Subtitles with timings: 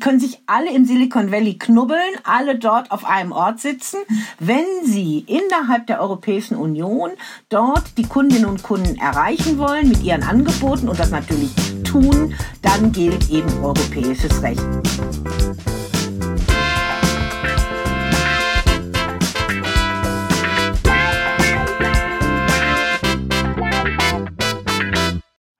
[0.00, 3.98] können sich alle im Silicon Valley knubbeln, alle dort auf einem Ort sitzen.
[4.38, 7.10] Wenn sie innerhalb der Europäischen Union
[7.50, 11.50] dort die Kundinnen und Kunden erreichen wollen mit ihren Angeboten und das natürlich
[11.84, 14.60] tun, dann gilt eben europäisches Recht.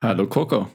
[0.03, 0.67] Hallo Coco.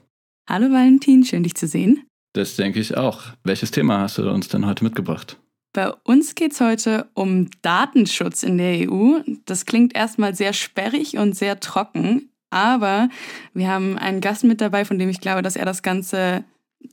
[0.48, 2.06] Hallo Valentin, schön dich zu sehen.
[2.36, 3.22] Das denke ich auch.
[3.44, 5.38] Welches Thema hast du uns denn heute mitgebracht?
[5.72, 9.20] Bei uns geht es heute um Datenschutz in der EU.
[9.46, 13.08] Das klingt erstmal sehr sperrig und sehr trocken, aber
[13.54, 16.44] wir haben einen Gast mit dabei, von dem ich glaube, dass er das Ganze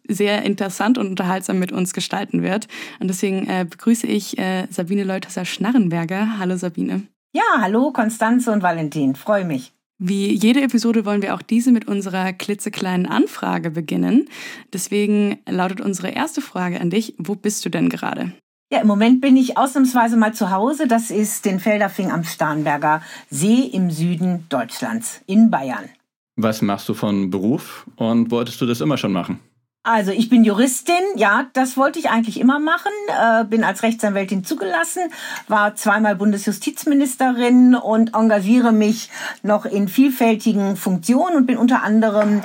[0.08, 2.70] sehr interessant und unterhaltsam mit uns gestalten wird.
[3.02, 6.40] Und deswegen äh, begrüße ich äh, Sabine Leuthasser-Schnarrenberger.
[6.40, 7.04] Hallo Sabine.
[7.34, 9.16] Ja, hallo Konstanze und Valentin.
[9.16, 9.73] Freue mich.
[10.00, 14.28] Wie jede Episode wollen wir auch diese mit unserer klitzekleinen Anfrage beginnen.
[14.74, 18.34] Deswegen lautet unsere erste Frage an dich, wo bist du denn gerade?
[18.72, 20.88] Ja, im Moment bin ich ausnahmsweise mal zu Hause.
[20.88, 25.90] Das ist den Felderfing am Starnberger See im Süden Deutschlands, in Bayern.
[26.36, 29.40] Was machst du von Beruf und wolltest du das immer schon machen?
[29.84, 34.46] Also ich bin Juristin, ja, das wollte ich eigentlich immer machen, äh, bin als Rechtsanwältin
[34.46, 35.02] zugelassen,
[35.50, 39.10] war zweimal Bundesjustizministerin und engagiere mich
[39.42, 42.42] noch in vielfältigen Funktionen und bin unter anderem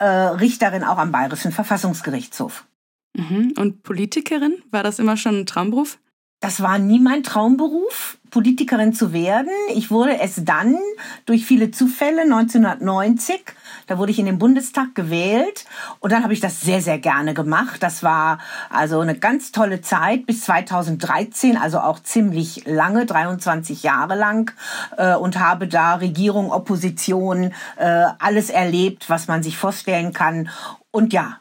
[0.00, 2.66] äh, Richterin auch am Bayerischen Verfassungsgerichtshof.
[3.14, 3.54] Mhm.
[3.58, 5.98] Und Politikerin, war das immer schon ein Traumberuf?
[6.42, 9.52] Das war nie mein Traumberuf, Politikerin zu werden.
[9.76, 10.76] Ich wurde es dann
[11.24, 13.40] durch viele Zufälle 1990.
[13.86, 15.66] Da wurde ich in den Bundestag gewählt
[16.00, 17.80] und dann habe ich das sehr, sehr gerne gemacht.
[17.80, 18.38] Das war
[18.70, 24.50] also eine ganz tolle Zeit bis 2013, also auch ziemlich lange, 23 Jahre lang
[24.96, 30.48] äh, und habe da Regierung, Opposition, äh, alles erlebt, was man sich vorstellen kann.
[30.90, 31.38] Und ja,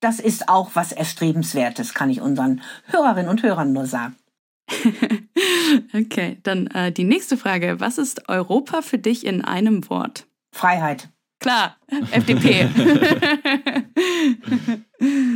[0.00, 4.16] das ist auch was Erstrebenswertes, kann ich unseren Hörerinnen und Hörern nur sagen.
[5.94, 7.80] okay, dann äh, die nächste Frage.
[7.80, 10.26] Was ist Europa für dich in einem Wort?
[10.52, 11.08] Freiheit.
[11.40, 11.76] Klar,
[12.10, 12.68] FDP.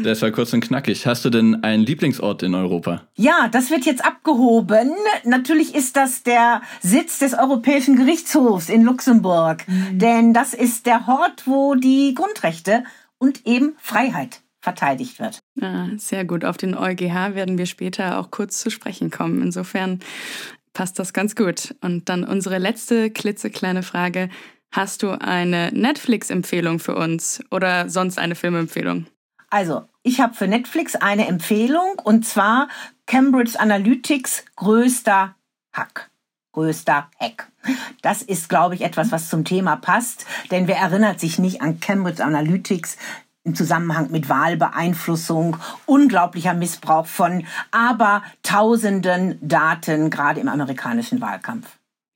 [0.03, 1.07] das war kurz und knackig.
[1.07, 3.03] Hast du denn einen Lieblingsort in Europa?
[3.15, 4.93] Ja, das wird jetzt abgehoben.
[5.25, 9.69] Natürlich ist das der Sitz des Europäischen Gerichtshofs in Luxemburg.
[9.69, 9.99] Mhm.
[9.99, 12.85] Denn das ist der Ort, wo die Grundrechte
[13.19, 15.41] und eben Freiheit verteidigt wird.
[15.61, 16.45] Ah, sehr gut.
[16.45, 19.43] Auf den EuGH werden wir später auch kurz zu sprechen kommen.
[19.43, 20.01] Insofern
[20.73, 21.75] passt das ganz gut.
[21.81, 24.29] Und dann unsere letzte klitzekleine Frage.
[24.71, 29.07] Hast du eine Netflix-Empfehlung für uns oder sonst eine Filmempfehlung?
[29.51, 32.69] Also, ich habe für Netflix eine Empfehlung und zwar
[33.07, 35.35] Cambridge Analytics größter
[35.73, 36.11] Hack.
[36.53, 37.51] Größter Hack.
[38.03, 41.81] Das ist, glaube ich, etwas, was zum Thema passt, denn wer erinnert sich nicht an
[41.81, 42.97] Cambridge Analytics,
[43.49, 51.67] im Zusammenhang mit Wahlbeeinflussung, unglaublicher Missbrauch von aber tausenden Daten, gerade im amerikanischen Wahlkampf.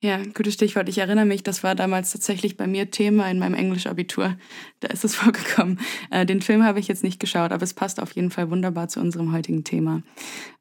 [0.04, 0.88] Ja, gutes Stichwort.
[0.88, 4.36] Ich erinnere mich, das war damals tatsächlich bei mir Thema in meinem Englischabitur.
[4.80, 5.80] Da ist es vorgekommen.
[6.10, 8.88] Äh, den Film habe ich jetzt nicht geschaut, aber es passt auf jeden Fall wunderbar
[8.88, 10.02] zu unserem heutigen Thema.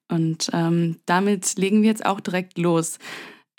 [0.09, 2.97] Und ähm, damit legen wir jetzt auch direkt los.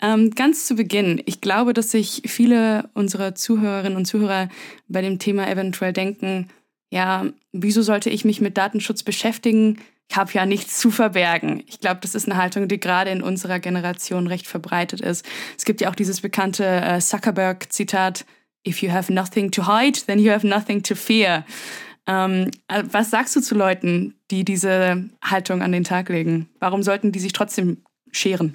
[0.01, 4.49] Ähm, ganz zu Beginn, ich glaube, dass sich viele unserer Zuhörerinnen und Zuhörer
[4.87, 6.49] bei dem Thema eventuell denken,
[6.93, 9.79] ja, wieso sollte ich mich mit Datenschutz beschäftigen?
[10.11, 11.63] Ich habe ja nichts zu verbergen.
[11.65, 15.25] Ich glaube, das ist eine Haltung, die gerade in unserer Generation recht verbreitet ist.
[15.57, 18.25] Es gibt ja auch dieses bekannte äh, Zuckerberg-Zitat,
[18.65, 21.45] If you have nothing to hide, then you have nothing to fear.
[22.05, 26.47] Ähm, äh, was sagst du zu Leuten, die diese Haltung an den Tag legen?
[26.59, 28.53] Warum sollten die sich trotzdem scheren?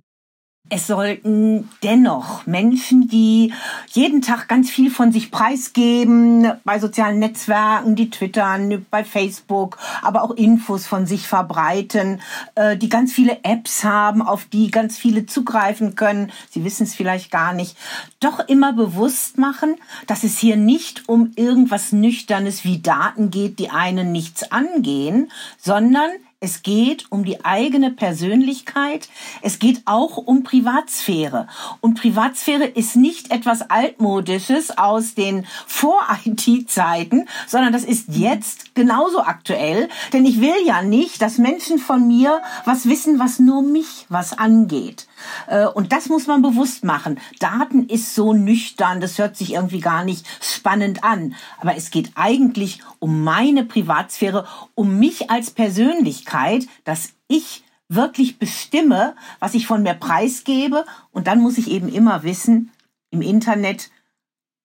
[0.71, 3.55] Es sollten dennoch Menschen, die
[3.91, 10.23] jeden Tag ganz viel von sich preisgeben, bei sozialen Netzwerken, die twittern, bei Facebook, aber
[10.23, 12.21] auch Infos von sich verbreiten,
[12.55, 16.95] äh, die ganz viele Apps haben, auf die ganz viele zugreifen können, sie wissen es
[16.95, 17.77] vielleicht gar nicht,
[18.21, 23.71] doch immer bewusst machen, dass es hier nicht um irgendwas Nüchternes wie Daten geht, die
[23.71, 29.09] einen nichts angehen, sondern es geht um die eigene Persönlichkeit.
[29.43, 31.49] Es geht auch um Privatsphäre.
[31.81, 39.89] Und Privatsphäre ist nicht etwas Altmodisches aus den Vor-IT-Zeiten, sondern das ist jetzt genauso aktuell.
[40.13, 44.39] Denn ich will ja nicht, dass Menschen von mir was wissen, was nur mich was
[44.39, 45.09] angeht.
[45.47, 47.19] Äh, und das muss man bewusst machen.
[47.39, 51.35] Daten ist so nüchtern, das hört sich irgendwie gar nicht spannend an.
[51.61, 59.17] Aber es geht eigentlich um meine Privatsphäre, um mich als Persönlichkeit, dass ich wirklich bestimme,
[59.41, 60.85] was ich von mir preisgebe.
[61.13, 62.71] Und dann muss ich eben immer wissen,
[63.11, 63.91] im Internet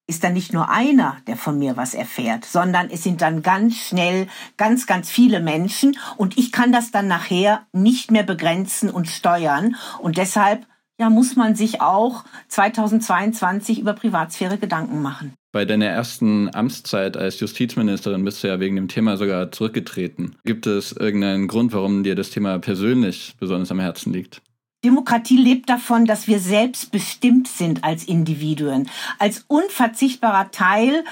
[0.08, 3.76] ist dann nicht nur einer, der von mir was erfährt, sondern es sind dann ganz
[3.76, 4.28] schnell
[4.58, 9.76] ganz, ganz viele Menschen und ich kann das dann nachher nicht mehr begrenzen und steuern
[10.00, 10.66] und deshalb
[11.00, 15.34] ja, muss man sich auch 2022 über Privatsphäre Gedanken machen.
[15.52, 20.36] Bei deiner ersten Amtszeit als Justizministerin bist du ja wegen dem Thema sogar zurückgetreten.
[20.46, 24.42] Gibt es irgendeinen Grund, warum dir das Thema persönlich besonders am Herzen liegt?
[24.84, 31.06] Demokratie lebt davon, dass wir selbstbestimmt sind als Individuen, als unverzichtbarer Teil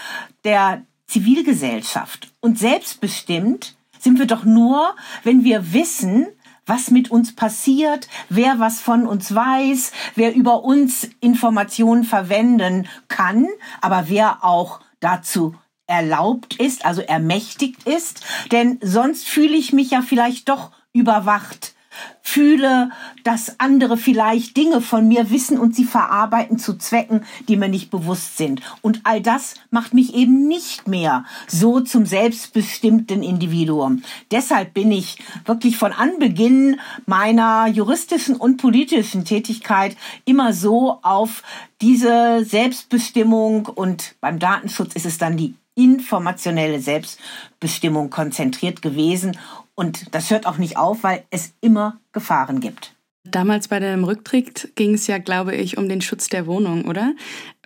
[0.44, 2.34] der Zivilgesellschaft.
[2.42, 6.28] Und selbstbestimmt sind wir doch nur, wenn wir wissen,
[6.66, 13.48] was mit uns passiert, wer was von uns weiß, wer über uns Informationen verwenden kann,
[13.80, 15.56] aber wer auch dazu
[15.88, 18.24] erlaubt ist, also ermächtigt ist.
[18.52, 21.74] Denn sonst fühle ich mich ja vielleicht doch überwacht
[22.22, 22.92] fühle,
[23.24, 27.92] dass andere vielleicht Dinge von mir wissen und sie verarbeiten zu Zwecken, die mir nicht
[27.92, 28.62] bewusst sind.
[28.82, 34.04] Und all das macht mich eben nicht mehr so zum selbstbestimmten Individuum.
[34.32, 41.44] Deshalb bin ich wirklich von Anbeginn meiner juristischen und politischen Tätigkeit immer so auf
[41.82, 49.38] diese Selbstbestimmung und beim Datenschutz ist es dann die informationelle Selbstbestimmung konzentriert gewesen
[49.76, 52.96] und das hört auch nicht auf, weil es immer Gefahren gibt.
[53.24, 57.14] Damals bei deinem Rücktritt ging es ja, glaube ich, um den Schutz der Wohnung, oder?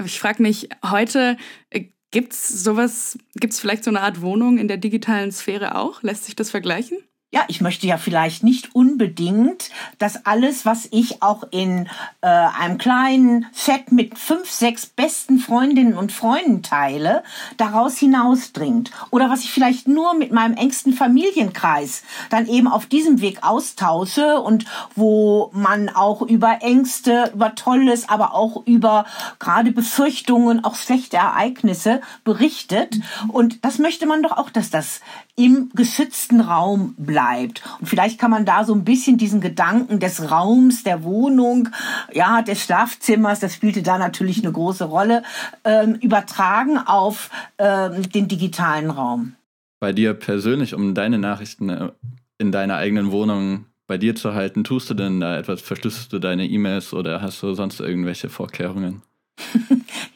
[0.03, 1.37] Ich frage mich heute,
[1.69, 5.75] äh, gibt es sowas, gibt es vielleicht so eine Art Wohnung in der digitalen Sphäre
[5.75, 6.03] auch?
[6.03, 6.97] Lässt sich das vergleichen?
[7.31, 11.89] Ja, ich möchte ja vielleicht nicht unbedingt, dass alles, was ich auch in
[12.21, 17.23] äh, einem kleinen Chat mit fünf, sechs besten Freundinnen und Freunden teile,
[17.57, 18.91] daraus hinausdringt.
[19.11, 24.39] Oder was ich vielleicht nur mit meinem engsten Familienkreis dann eben auf diesem Weg austausche
[24.39, 24.63] und
[24.95, 29.05] wo man auch über Ängste, über Tolles, aber auch über
[29.39, 32.97] gerade Befürchtungen, auch schlechte Ereignisse berichtet.
[33.27, 35.01] Und das möchte man doch auch, dass das
[35.37, 37.61] im geschützten Raum bleibt.
[37.79, 41.69] Und vielleicht kann man da so ein bisschen diesen Gedanken des Raums, der Wohnung,
[42.13, 45.23] ja, des Schlafzimmers, das spielte da natürlich eine große Rolle,
[45.65, 49.35] ähm, übertragen auf ähm, den digitalen Raum.
[49.81, 51.91] Bei dir persönlich, um deine Nachrichten äh,
[52.37, 55.61] in deiner eigenen Wohnung bei dir zu halten, tust du denn da etwas?
[55.61, 59.01] Verschlüsselst du deine E-Mails oder hast du sonst irgendwelche Vorkehrungen?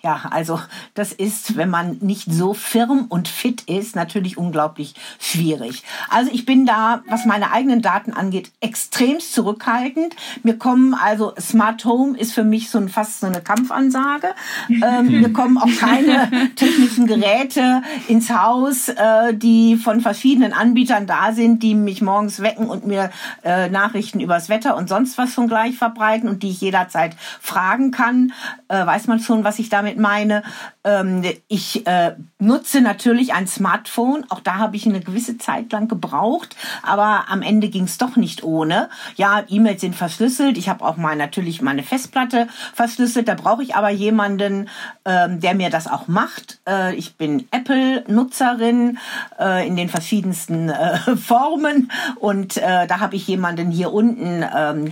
[0.01, 0.59] Ja, also
[0.93, 5.83] das ist, wenn man nicht so firm und fit ist, natürlich unglaublich schwierig.
[6.09, 10.15] Also ich bin da, was meine eigenen Daten angeht, extremst zurückhaltend.
[10.43, 14.29] Mir kommen also Smart Home ist für mich so ein, fast so eine Kampfansage.
[14.69, 21.33] Ähm, mir kommen auch keine technischen Geräte ins Haus, äh, die von verschiedenen Anbietern da
[21.33, 23.11] sind, die mich morgens wecken und mir
[23.43, 27.91] äh, Nachrichten übers Wetter und sonst was schon gleich verbreiten und die ich jederzeit fragen
[27.91, 28.31] kann.
[28.69, 30.43] Äh, weiß man schon, was ich damit meine.
[30.83, 34.25] Ähm, ich äh, nutze natürlich ein Smartphone.
[34.29, 38.15] Auch da habe ich eine gewisse Zeit lang gebraucht, aber am Ende ging es doch
[38.15, 38.89] nicht ohne.
[39.15, 40.57] Ja, E-Mails sind verschlüsselt.
[40.57, 43.27] Ich habe auch mal natürlich meine Festplatte verschlüsselt.
[43.27, 44.69] Da brauche ich aber jemanden,
[45.05, 46.59] ähm, der mir das auch macht.
[46.67, 48.97] Äh, ich bin Apple-Nutzerin
[49.39, 54.45] äh, in den verschiedensten äh, Formen und äh, da habe ich jemanden hier unten.
[54.55, 54.91] Ähm,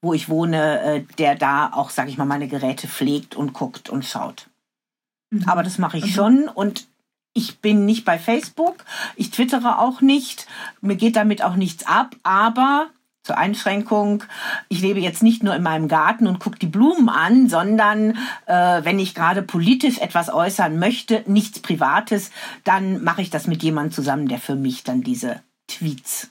[0.00, 3.90] wo ich wohne, äh, der da auch, sage ich mal, meine Geräte pflegt und guckt
[3.90, 4.48] und schaut.
[5.30, 5.48] Mhm.
[5.48, 6.12] Aber das mache ich okay.
[6.12, 6.86] schon und
[7.34, 8.84] ich bin nicht bei Facebook,
[9.16, 10.46] ich twittere auch nicht,
[10.80, 12.88] mir geht damit auch nichts ab, aber
[13.22, 14.24] zur Einschränkung,
[14.68, 18.84] ich lebe jetzt nicht nur in meinem Garten und gucke die Blumen an, sondern äh,
[18.84, 22.30] wenn ich gerade politisch etwas äußern möchte, nichts Privates,
[22.64, 26.28] dann mache ich das mit jemandem zusammen, der für mich dann diese Tweets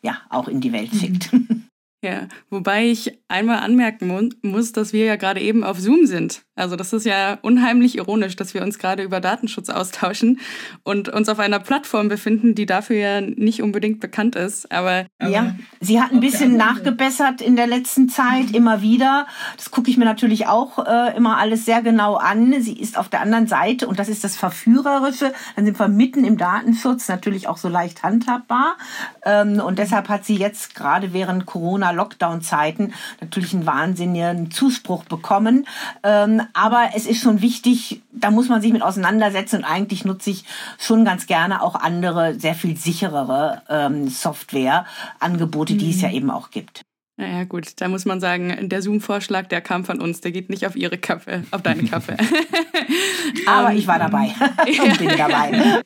[0.00, 1.32] ja auch in die Welt schickt.
[1.32, 1.66] Mhm.
[2.02, 6.42] Ja, wobei ich einmal anmerken mu muss, dass wir ja gerade eben auf Zoom sind.
[6.54, 10.40] Also das ist ja unheimlich ironisch, dass wir uns gerade über Datenschutz austauschen
[10.82, 14.70] und uns auf einer Plattform befinden, die dafür ja nicht unbedingt bekannt ist.
[14.70, 19.26] Aber ja, sie hat ein bisschen nachgebessert in der letzten Zeit immer wieder.
[19.56, 22.60] Das gucke ich mir natürlich auch äh, immer alles sehr genau an.
[22.60, 25.32] Sie ist auf der anderen Seite und das ist das Verführerische.
[25.56, 28.76] Dann sind wir mitten im Datenschutz, natürlich auch so leicht handhabbar.
[29.24, 35.66] Ähm, und deshalb hat sie jetzt gerade während Corona Corona-Lockdown-Zeiten natürlich einen wahnsinnigen Zuspruch bekommen.
[36.02, 40.30] Ähm, aber es ist schon wichtig, da muss man sich mit auseinandersetzen und eigentlich nutze
[40.30, 40.44] ich
[40.78, 45.90] schon ganz gerne auch andere, sehr viel sicherere ähm, Software-Angebote, die mhm.
[45.90, 46.82] es ja eben auch gibt.
[47.20, 50.66] Naja, gut, da muss man sagen, der Zoom-Vorschlag, der kam von uns, der geht nicht
[50.66, 52.16] auf Ihre Kaffee, auf deine Kaffee.
[53.46, 54.28] Aber ich war dabei
[54.82, 55.82] und bin dabei.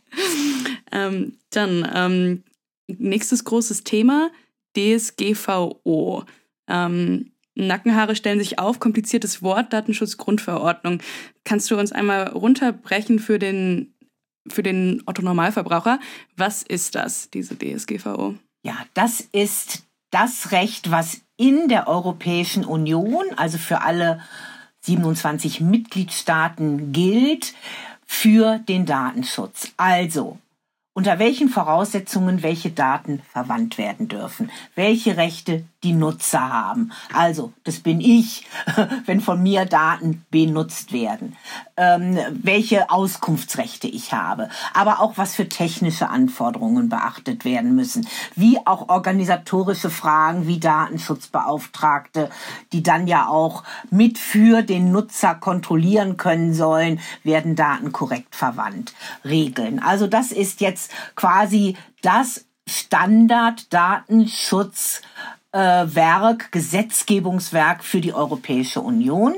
[0.93, 2.45] ähm, dann ähm,
[2.87, 4.31] nächstes großes Thema,
[4.77, 6.25] DSGVO.
[6.69, 11.01] Ähm, Nackenhaare stellen sich auf, kompliziertes Wort, Datenschutzgrundverordnung.
[11.45, 13.95] Kannst du uns einmal runterbrechen für den,
[14.49, 16.01] für den Otto-Normalverbraucher?
[16.37, 18.35] Was ist das, diese DSGVO?
[18.63, 24.21] Ja, das ist das Recht, was in der Europäischen Union, also für alle
[24.81, 27.55] 27 Mitgliedstaaten gilt,
[28.05, 29.73] für den Datenschutz.
[29.77, 30.39] Also,
[30.93, 36.91] unter welchen Voraussetzungen welche Daten verwandt werden dürfen, welche Rechte die Nutzer haben.
[37.13, 38.47] Also, das bin ich,
[39.07, 41.37] wenn von mir Daten benutzt werden,
[41.77, 48.59] ähm, welche Auskunftsrechte ich habe, aber auch was für technische Anforderungen beachtet werden müssen, wie
[48.67, 52.31] auch organisatorische Fragen wie Datenschutzbeauftragte,
[52.73, 58.95] die dann ja auch mit für den Nutzer kontrollieren können sollen, werden Daten korrekt verwandt,
[59.25, 59.81] regeln.
[59.81, 65.03] Also das ist jetzt quasi das Standard-Datenschutz
[65.55, 69.35] äh, Werk, Gesetzgebungswerk für die Europäische Union.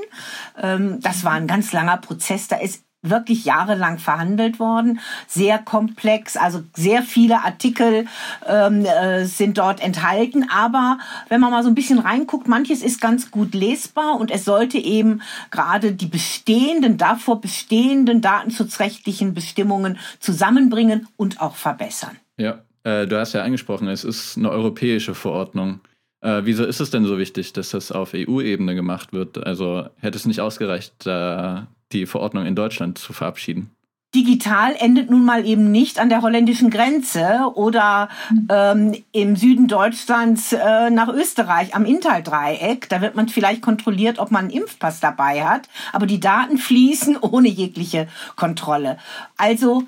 [0.59, 2.47] Ähm, das war ein ganz langer Prozess.
[2.47, 8.07] Da ist wirklich jahrelang verhandelt worden, sehr komplex, also sehr viele Artikel
[8.47, 10.97] ähm, äh, sind dort enthalten, aber
[11.29, 14.79] wenn man mal so ein bisschen reinguckt, manches ist ganz gut lesbar und es sollte
[14.79, 15.21] eben
[15.51, 22.17] gerade die bestehenden, davor bestehenden datenschutzrechtlichen Bestimmungen zusammenbringen und auch verbessern.
[22.37, 25.81] Ja, äh, du hast ja angesprochen, es ist eine europäische Verordnung.
[26.21, 29.45] Äh, wieso ist es denn so wichtig, dass das auf EU-Ebene gemacht wird?
[29.45, 33.71] Also hätte es nicht ausgereicht, äh, die Verordnung in Deutschland zu verabschieden?
[34.15, 38.07] Digital endet nun mal eben nicht an der holländischen Grenze oder
[38.49, 42.87] ähm, im Süden Deutschlands äh, nach Österreich am Inntal-Dreieck.
[42.87, 47.17] Da wird man vielleicht kontrolliert, ob man einen Impfpass dabei hat, aber die Daten fließen
[47.17, 48.07] ohne jegliche
[48.37, 48.97] Kontrolle.
[49.35, 49.83] Also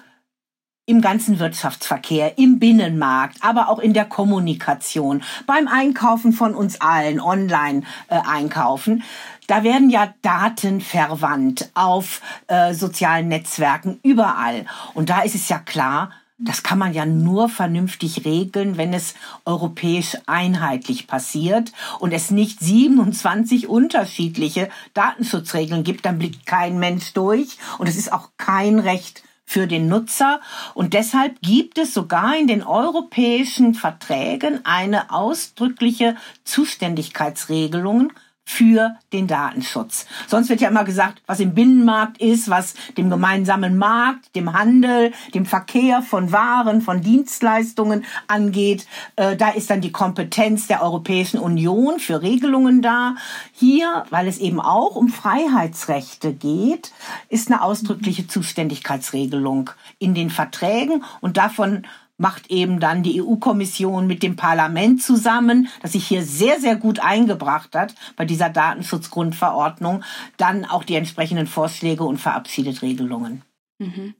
[0.90, 7.22] im ganzen Wirtschaftsverkehr, im Binnenmarkt, aber auch in der Kommunikation, beim Einkaufen von uns allen,
[7.22, 9.04] online äh, einkaufen.
[9.46, 14.66] Da werden ja Daten verwandt auf äh, sozialen Netzwerken überall.
[14.96, 19.14] Und da ist es ja klar, das kann man ja nur vernünftig regeln, wenn es
[19.46, 27.58] europäisch einheitlich passiert und es nicht 27 unterschiedliche Datenschutzregeln gibt, dann blickt kein Mensch durch
[27.78, 30.42] und es ist auch kein Recht für den Nutzer.
[30.76, 38.14] Und deshalb gibt es sogar in den europäischen Verträgen eine ausdrückliche Zuständigkeitsregelung
[38.50, 40.08] für den Datenschutz.
[40.26, 45.14] Sonst wird ja immer gesagt, was im Binnenmarkt ist, was dem gemeinsamen Markt, dem Handel,
[45.36, 48.88] dem Verkehr von Waren, von Dienstleistungen angeht.
[49.18, 53.16] Äh, da ist dann die Kompetenz der Europäischen Union für Regelungen da.
[53.54, 56.92] Hier, weil es eben auch um Freiheitsrechte geht,
[57.30, 61.84] ist eine ausdrückliche Zuständigkeitsregelung in den Verträgen und davon
[62.20, 67.00] macht eben dann die EU-Kommission mit dem Parlament zusammen, das sich hier sehr, sehr gut
[67.00, 70.04] eingebracht hat bei dieser Datenschutzgrundverordnung,
[70.38, 73.42] dann auch die entsprechenden Vorschläge und verabschiedet Regelungen.
[73.80, 74.14] Mhm.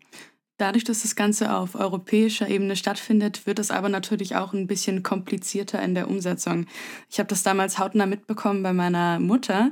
[0.58, 5.04] Dadurch, dass das Ganze auf europäischer Ebene stattfindet, wird es aber natürlich auch ein bisschen
[5.04, 6.66] komplizierter in der Umsetzung.
[7.10, 9.72] Ich habe das damals hautnah mitbekommen bei meiner Mutter,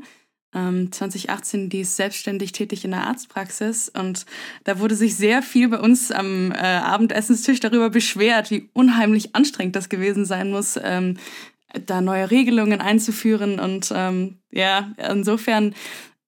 [0.91, 4.25] 2018, ähm, die ist selbstständig tätig in der Arztpraxis und
[4.63, 9.75] da wurde sich sehr viel bei uns am äh, Abendessenstisch darüber beschwert, wie unheimlich anstrengend
[9.75, 11.17] das gewesen sein muss, ähm,
[11.85, 15.75] da neue Regelungen einzuführen und ähm, ja, insofern,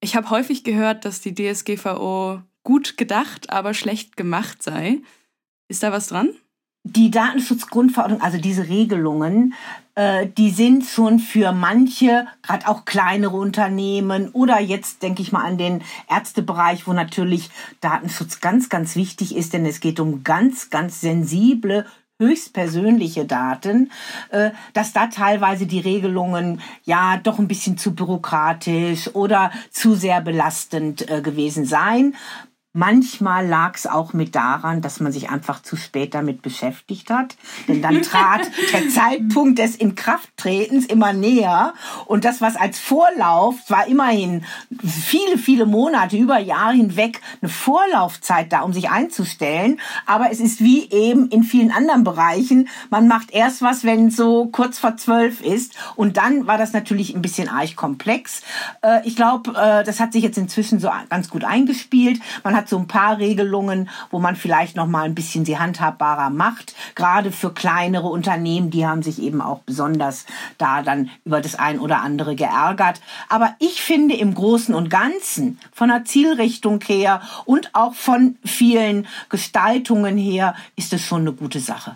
[0.02, 5.00] ich habe häufig gehört, dass die DSGVO gut gedacht, aber schlecht gemacht sei.
[5.68, 6.30] Ist da was dran?
[6.84, 9.54] Die Datenschutzgrundverordnung, also diese Regelungen,
[9.96, 15.44] äh, die sind schon für manche, gerade auch kleinere Unternehmen oder jetzt denke ich mal
[15.44, 17.50] an den Ärztebereich, wo natürlich
[17.82, 21.86] Datenschutz ganz, ganz wichtig ist, denn es geht um ganz, ganz sensible
[22.22, 23.92] höchstpersönliche Daten,
[24.30, 30.22] äh, dass da teilweise die Regelungen ja doch ein bisschen zu bürokratisch oder zu sehr
[30.22, 32.16] belastend äh, gewesen seien.
[32.74, 37.36] Manchmal lag es auch mit daran, dass man sich einfach zu spät damit beschäftigt hat.
[37.68, 38.42] Denn dann trat
[38.74, 41.74] der Zeitpunkt des Inkrafttretens immer näher.
[42.06, 44.46] Und das, was als Vorlauf war immerhin
[44.88, 49.80] viele, viele Monate, über Jahre hinweg eine Vorlaufzeit da, um sich einzustellen.
[50.06, 52.70] Aber es ist wie eben in vielen anderen Bereichen.
[52.92, 55.74] Man macht erst was, wenn es so kurz vor zwölf ist.
[55.96, 58.44] Und dann war das natürlich ein bisschen arg komplex.
[58.84, 62.22] Äh, ich glaube, äh, das hat sich jetzt inzwischen so ganz gut eingespielt.
[62.44, 66.30] Man hat so ein paar Regelungen, wo man vielleicht noch mal ein bisschen sie handhabbarer
[66.30, 66.76] macht.
[66.96, 70.26] Gerade für kleinere Unternehmen, die haben sich eben auch besonders
[70.58, 73.02] da dann über das ein oder andere geärgert.
[73.30, 79.08] Aber ich finde im Großen und Ganzen von der Zielrichtung her und auch von vielen
[79.30, 81.96] Gestaltungen her ist es schon eine gute Sache.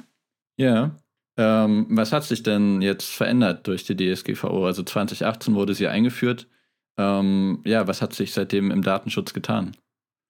[0.58, 0.92] Ja,
[1.36, 4.68] Ähm, was hat sich denn jetzt verändert durch die DSGVO?
[4.68, 6.48] Also 2018 wurde sie eingeführt.
[6.98, 9.76] Ähm, ja, was hat sich seitdem im Datenschutz getan?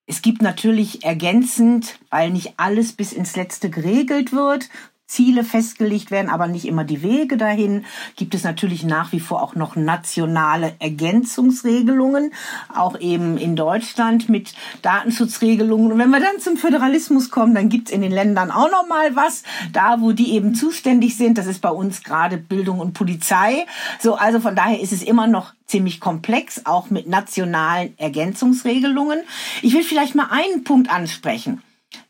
[0.05, 4.69] Es gibt natürlich ergänzend, weil nicht alles bis ins Letzte geregelt wird,
[5.05, 7.85] Ziele festgelegt werden, aber nicht immer die Wege dahin.
[8.15, 12.33] Gibt es natürlich nach wie vor auch noch nationale Ergänzungsregelungen,
[12.73, 15.91] auch eben in Deutschland mit Datenschutzregelungen.
[15.91, 18.87] Und wenn wir dann zum Föderalismus kommen, dann gibt es in den Ländern auch noch
[18.87, 21.37] mal was, da wo die eben zuständig sind.
[21.37, 23.65] Das ist bei uns gerade Bildung und Polizei.
[23.99, 29.21] So, also von daher ist es immer noch ziemlich komplex, auch mit nationalen Ergänzungsregelungen.
[29.61, 31.61] Ich will vielleicht mal einen Punkt ansprechen.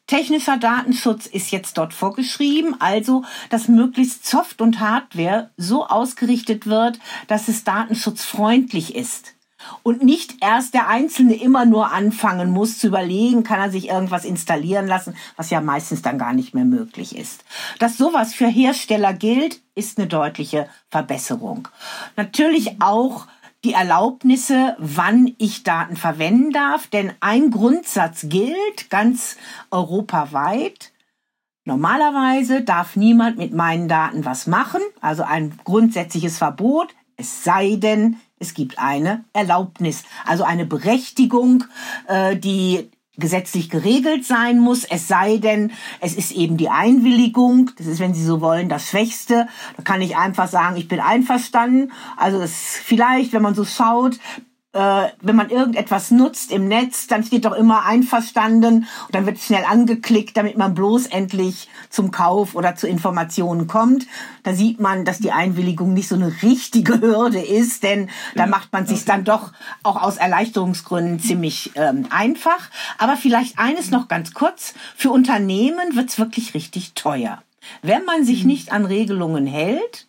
[0.08, 7.00] Technischer Datenschutz ist jetzt dort vorgeschrieben, also dass möglichst Soft- und Hardware so ausgerichtet wird,
[7.28, 9.34] dass es datenschutzfreundlich ist.
[9.82, 14.26] Und nicht erst der Einzelne immer nur anfangen muss zu überlegen, kann er sich irgendwas
[14.26, 17.46] installieren lassen, was ja meistens dann gar nicht mehr möglich ist.
[17.80, 21.70] Dass sowas für Hersteller gilt, ist eine deutliche Verbesserung.
[22.18, 23.28] Natürlich auch
[23.64, 26.88] die Erlaubnisse, wann ich Daten verwenden darf.
[26.88, 29.38] Denn ein Grundsatz gilt ganz
[29.72, 30.92] europaweit.
[31.66, 38.18] Normalerweise darf niemand mit meinen Daten was machen, also ein grundsätzliches Verbot, es sei denn,
[38.38, 41.64] es gibt eine Erlaubnis, also eine Berechtigung,
[42.08, 47.86] äh, die gesetzlich geregelt sein muss, es sei denn, es ist eben die Einwilligung, das
[47.86, 49.48] ist, wenn Sie so wollen, das Schwächste.
[49.78, 51.92] Da kann ich einfach sagen, ich bin einverstanden.
[52.18, 54.20] Also das vielleicht, wenn man so schaut,
[54.74, 59.40] äh, wenn man irgendetwas nutzt im Netz, dann steht doch immer einverstanden und dann wird
[59.40, 64.08] schnell angeklickt, damit man bloß endlich zum Kauf oder zu Informationen kommt.
[64.42, 68.74] Da sieht man, dass die Einwilligung nicht so eine richtige Hürde ist, denn da macht
[68.74, 69.54] man sich dann doch
[69.84, 72.70] auch aus Erleichterungsgründen ziemlich ähm, einfach.
[72.98, 74.74] Aber vielleicht eines noch ganz kurz.
[74.96, 77.44] Für Unternehmen wird's wirklich richtig teuer.
[77.82, 78.48] Wenn man sich mhm.
[78.48, 80.08] nicht an Regelungen hält,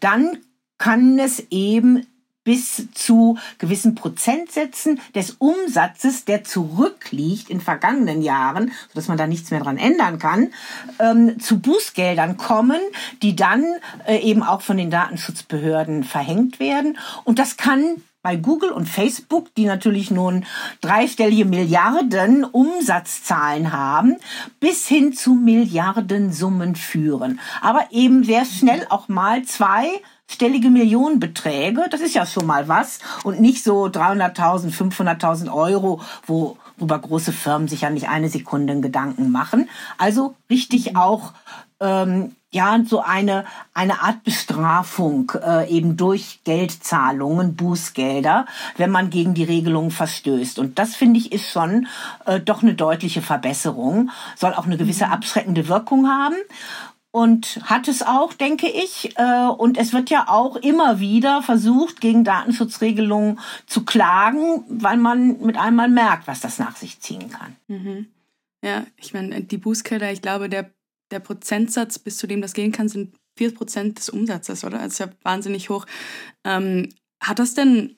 [0.00, 0.38] dann
[0.78, 2.06] kann es eben
[2.50, 9.52] bis zu gewissen Prozentsätzen des Umsatzes, der zurückliegt in vergangenen Jahren, sodass man da nichts
[9.52, 10.52] mehr dran ändern kann,
[10.98, 12.80] ähm, zu Bußgeldern kommen,
[13.22, 13.64] die dann
[14.08, 16.98] äh, eben auch von den Datenschutzbehörden verhängt werden.
[17.22, 20.44] Und das kann bei Google und Facebook, die natürlich nun
[20.80, 24.16] dreistellige Milliarden Umsatzzahlen haben,
[24.58, 27.38] bis hin zu Milliardensummen führen.
[27.62, 29.86] Aber eben sehr schnell auch mal zwei
[30.30, 36.56] stellige Millionenbeträge, das ist ja schon mal was und nicht so 300.000, 500.000 Euro, wo,
[36.76, 39.68] worüber große Firmen sich ja nicht eine Sekunde Gedanken machen.
[39.98, 41.32] Also richtig auch
[41.80, 49.34] ähm, ja so eine eine Art Bestrafung äh, eben durch Geldzahlungen, Bußgelder, wenn man gegen
[49.34, 50.58] die Regelungen verstößt.
[50.58, 51.86] Und das finde ich ist schon
[52.26, 55.12] äh, doch eine deutliche Verbesserung, soll auch eine gewisse mhm.
[55.12, 56.36] abschreckende Wirkung haben
[57.12, 59.16] und hat es auch, denke ich.
[59.16, 65.40] Äh, und es wird ja auch immer wieder versucht, gegen Datenschutzregelungen zu klagen, weil man
[65.40, 67.56] mit einmal merkt, was das nach sich ziehen kann.
[67.68, 68.06] Mhm.
[68.62, 70.70] Ja, ich meine, die Bußgelder, ich glaube, der,
[71.10, 74.78] der Prozentsatz, bis zu dem das gehen kann, sind 4% des Umsatzes, oder?
[74.78, 75.86] Das ist ja wahnsinnig hoch.
[76.44, 77.96] Ähm, hat das denn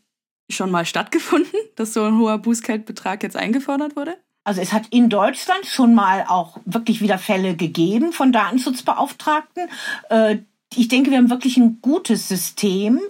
[0.48, 4.16] schon mal stattgefunden, dass so ein hoher Bußgeldbetrag jetzt eingefordert wurde?
[4.44, 9.68] Also es hat in Deutschland schon mal auch wirklich wieder Fälle gegeben von Datenschutzbeauftragten.
[10.10, 10.38] Äh,
[10.74, 13.00] ich denke, wir haben wirklich ein gutes System,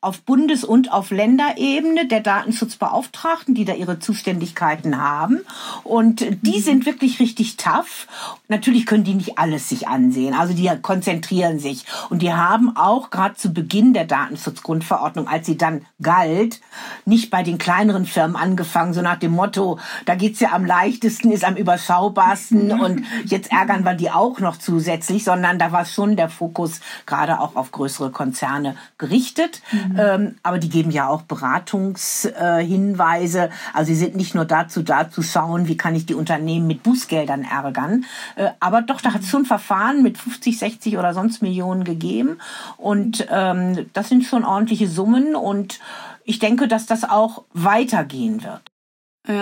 [0.00, 5.40] auf Bundes- und auf Länderebene der Datenschutzbeauftragten, die da ihre Zuständigkeiten haben.
[5.82, 6.62] Und die mhm.
[6.62, 8.06] sind wirklich richtig tough.
[8.46, 10.34] Natürlich können die nicht alles sich ansehen.
[10.34, 11.84] Also die konzentrieren sich.
[12.10, 16.60] Und die haben auch gerade zu Beginn der Datenschutzgrundverordnung, als sie dann galt,
[17.04, 21.32] nicht bei den kleineren Firmen angefangen, so nach dem Motto, da geht's ja am leichtesten,
[21.32, 22.80] ist am überschaubarsten mhm.
[22.80, 27.40] und jetzt ärgern wir die auch noch zusätzlich, sondern da war schon der Fokus gerade
[27.40, 29.60] auch auf größere Konzerne gerichtet.
[29.72, 29.87] Mhm.
[29.88, 29.96] Mhm.
[29.98, 33.44] Ähm, aber die geben ja auch Beratungshinweise.
[33.44, 36.66] Äh, also sie sind nicht nur dazu da zu schauen, wie kann ich die Unternehmen
[36.66, 38.04] mit Bußgeldern ärgern.
[38.36, 42.38] Äh, aber doch, da hat es schon Verfahren mit 50, 60 oder sonst Millionen gegeben.
[42.76, 45.36] Und ähm, das sind schon ordentliche Summen.
[45.36, 45.78] Und
[46.24, 48.62] ich denke, dass das auch weitergehen wird.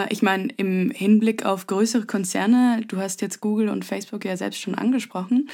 [0.08, 4.60] Ich meine, im Hinblick auf größere Konzerne, du hast jetzt Google und Facebook ja selbst
[4.60, 5.48] schon angesprochen,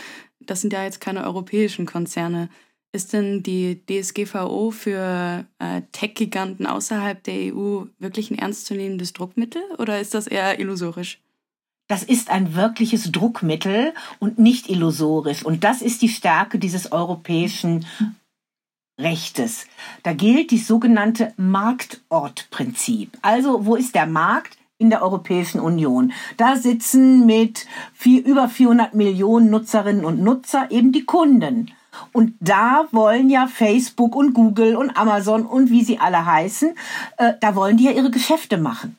[0.46, 2.48] das sind ja jetzt keine europäischen Konzerne.
[2.94, 9.98] Ist denn die DSGVO für äh, Tech-Giganten außerhalb der EU wirklich ein ernstzunehmendes Druckmittel oder
[9.98, 11.18] ist das eher illusorisch?
[11.88, 15.42] Das ist ein wirkliches Druckmittel und nicht illusorisch.
[15.44, 17.86] Und das ist die Stärke dieses europäischen
[19.00, 19.66] Rechtes.
[20.02, 23.18] Da gilt die sogenannte Marktortprinzip.
[23.22, 24.58] Also, wo ist der Markt?
[24.78, 26.12] in der Europäischen Union.
[26.38, 31.70] Da sitzen mit vier, über 400 Millionen Nutzerinnen und Nutzer eben die Kunden.
[32.12, 36.74] Und da wollen ja Facebook und Google und Amazon und wie sie alle heißen,
[37.18, 38.96] äh, da wollen die ja ihre Geschäfte machen.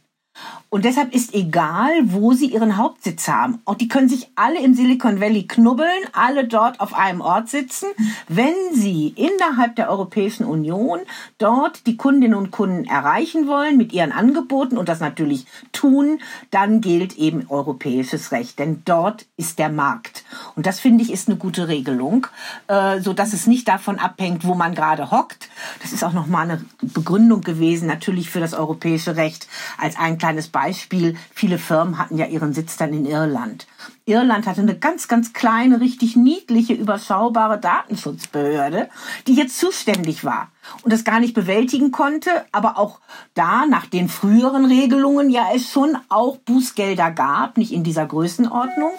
[0.70, 3.62] Und deshalb ist egal, wo sie ihren Hauptsitz haben.
[3.66, 7.86] Auch die können sich alle im Silicon Valley knubbeln, alle dort auf einem Ort sitzen.
[8.28, 11.02] Wenn sie innerhalb der Europäischen Union
[11.38, 16.82] dort die Kundinnen und Kunden erreichen wollen mit ihren Angeboten und das natürlich tun, dann
[16.82, 18.58] gilt eben europäisches Recht.
[18.58, 20.23] Denn dort ist der Markt.
[20.56, 22.28] Und das finde ich ist eine gute Regelung,
[22.68, 25.50] äh, so dass es nicht davon abhängt, wo man gerade hockt.
[25.82, 30.48] Das ist auch nochmal eine Begründung gewesen, natürlich für das europäische Recht als ein kleines
[30.48, 33.68] Beispiel, viele Firmen hatten ja ihren Sitz dann in Irland.
[34.06, 38.90] Irland hatte eine ganz, ganz kleine, richtig niedliche, überschaubare Datenschutzbehörde,
[39.28, 43.00] die jetzt zuständig war und das gar nicht bewältigen konnte, aber auch
[43.34, 48.92] da nach den früheren Regelungen ja es schon auch Bußgelder gab, nicht in dieser Größenordnung,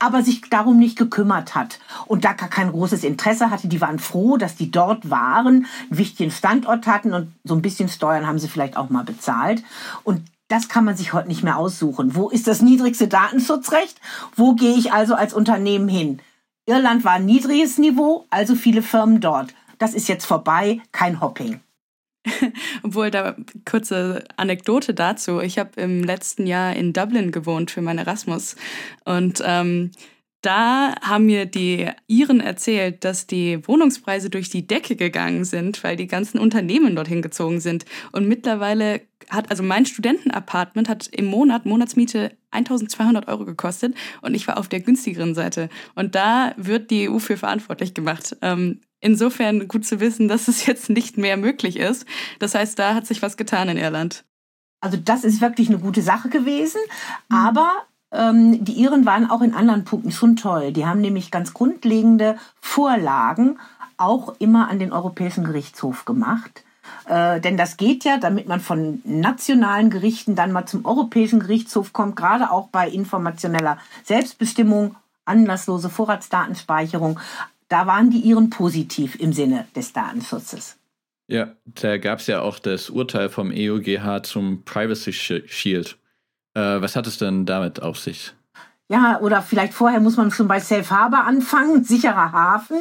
[0.00, 3.68] aber sich darum nicht gekümmert hat und da gar kein großes Interesse hatte.
[3.68, 7.88] Die waren froh, dass die dort waren, einen wichtigen Standort hatten und so ein bisschen
[7.88, 9.62] Steuern haben sie vielleicht auch mal bezahlt
[10.02, 12.14] und das kann man sich heute nicht mehr aussuchen.
[12.14, 14.00] Wo ist das niedrigste Datenschutzrecht?
[14.34, 16.20] Wo gehe ich also als Unternehmen hin?
[16.66, 19.54] Irland war ein niedriges Niveau, also viele Firmen dort.
[19.78, 21.60] Das ist jetzt vorbei, kein Hopping.
[22.82, 25.40] Obwohl, da kurze Anekdote dazu.
[25.40, 28.56] Ich habe im letzten Jahr in Dublin gewohnt für mein Erasmus.
[29.04, 29.92] Und ähm,
[30.42, 35.96] da haben mir die Iren erzählt, dass die Wohnungspreise durch die Decke gegangen sind, weil
[35.96, 37.84] die ganzen Unternehmen dorthin gezogen sind.
[38.12, 44.48] Und mittlerweile hat, also mein Studentenapartment hat im Monat Monatsmiete 1200 Euro gekostet und ich
[44.48, 45.68] war auf der günstigeren Seite.
[45.94, 48.36] Und da wird die EU für verantwortlich gemacht.
[48.42, 52.06] Ähm, insofern gut zu wissen, dass es jetzt nicht mehr möglich ist.
[52.38, 54.24] Das heißt, da hat sich was getan in Irland.
[54.80, 56.80] Also das ist wirklich eine gute Sache gewesen,
[57.28, 57.72] aber
[58.12, 60.72] ähm, die Iren waren auch in anderen Punkten schon toll.
[60.72, 63.58] Die haben nämlich ganz grundlegende Vorlagen
[63.96, 66.64] auch immer an den Europäischen Gerichtshof gemacht.
[67.08, 71.92] Äh, denn das geht ja, damit man von nationalen Gerichten dann mal zum Europäischen Gerichtshof
[71.92, 74.94] kommt, gerade auch bei informationeller Selbstbestimmung,
[75.24, 77.18] anlasslose Vorratsdatenspeicherung.
[77.68, 80.76] Da waren die Iren positiv im Sinne des Datenschutzes.
[81.28, 85.98] Ja, da gab es ja auch das Urteil vom EUGH zum Privacy Shield.
[86.54, 88.34] Äh, was hat es denn damit auf sich?
[88.90, 92.78] Ja, oder vielleicht vorher muss man schon bei Safe Harbor anfangen, sicherer Hafen.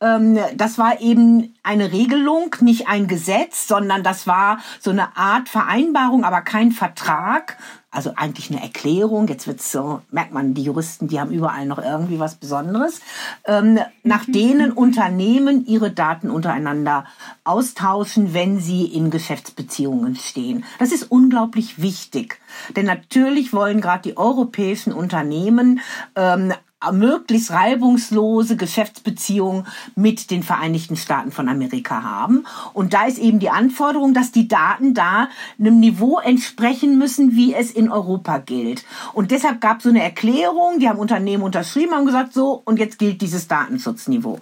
[0.00, 5.48] Ähm, das war eben eine Regelung, nicht ein Gesetz, sondern das war so eine Art
[5.48, 7.56] Vereinbarung, aber kein Vertrag.
[7.96, 9.26] Also eigentlich eine Erklärung.
[9.26, 13.00] Jetzt wird's so, merkt man, die Juristen, die haben überall noch irgendwie was Besonderes,
[13.46, 14.32] ähm, nach mhm.
[14.32, 17.06] denen Unternehmen ihre Daten untereinander
[17.44, 20.64] austauschen, wenn sie in Geschäftsbeziehungen stehen.
[20.78, 22.38] Das ist unglaublich wichtig.
[22.76, 25.80] Denn natürlich wollen gerade die europäischen Unternehmen
[26.16, 26.52] ähm,
[26.92, 32.44] möglichst reibungslose Geschäftsbeziehungen mit den Vereinigten Staaten von Amerika haben.
[32.72, 37.54] Und da ist eben die Anforderung, dass die Daten da einem Niveau entsprechen müssen, wie
[37.54, 38.84] es in Europa gilt.
[39.12, 42.78] Und deshalb gab es so eine Erklärung, die haben Unternehmen unterschrieben und gesagt, so, und
[42.78, 44.40] jetzt gilt dieses Datenschutzniveau.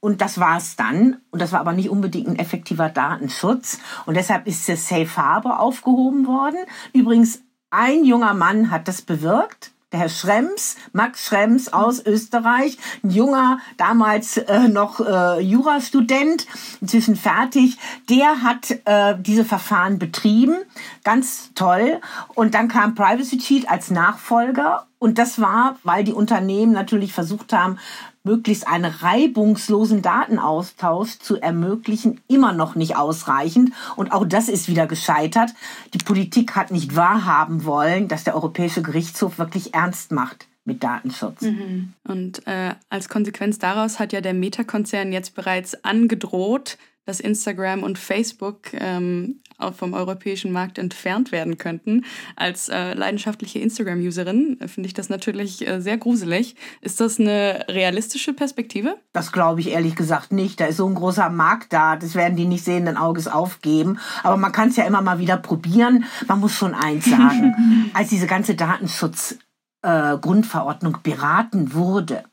[0.00, 1.16] Und das war es dann.
[1.30, 3.78] Und das war aber nicht unbedingt ein effektiver Datenschutz.
[4.04, 6.58] Und deshalb ist das Safe Harbor aufgehoben worden.
[6.92, 13.10] Übrigens, ein junger Mann hat das bewirkt der Herr Schrems, Max Schrems aus Österreich, ein
[13.10, 16.46] junger, damals äh, noch äh, Jurastudent,
[16.80, 17.78] inzwischen fertig,
[18.10, 20.56] der hat äh, diese Verfahren betrieben,
[21.04, 22.00] ganz toll.
[22.34, 24.86] Und dann kam Privacy Cheat als Nachfolger.
[24.98, 27.78] Und das war, weil die Unternehmen natürlich versucht haben,
[28.26, 33.72] möglichst einen reibungslosen Datenaustausch zu ermöglichen, immer noch nicht ausreichend.
[33.94, 35.54] Und auch das ist wieder gescheitert.
[35.94, 41.42] Die Politik hat nicht wahrhaben wollen, dass der Europäische Gerichtshof wirklich ernst macht mit Datenschutz.
[41.42, 41.92] Mhm.
[42.04, 47.98] Und äh, als Konsequenz daraus hat ja der Meta-Konzern jetzt bereits angedroht, dass Instagram und
[47.98, 49.40] Facebook ähm,
[49.76, 52.04] vom europäischen Markt entfernt werden könnten.
[52.36, 56.56] Als äh, leidenschaftliche Instagram-Userin finde ich das natürlich äh, sehr gruselig.
[56.82, 58.98] Ist das eine realistische Perspektive?
[59.12, 60.60] Das glaube ich ehrlich gesagt nicht.
[60.60, 61.96] Da ist so ein großer Markt da.
[61.96, 63.98] Das werden die nicht sehenden Auges aufgeben.
[64.22, 66.04] Aber man kann es ja immer mal wieder probieren.
[66.26, 67.90] Man muss schon eins sagen.
[67.94, 72.24] Als diese ganze Datenschutz-Grundverordnung äh, beraten wurde,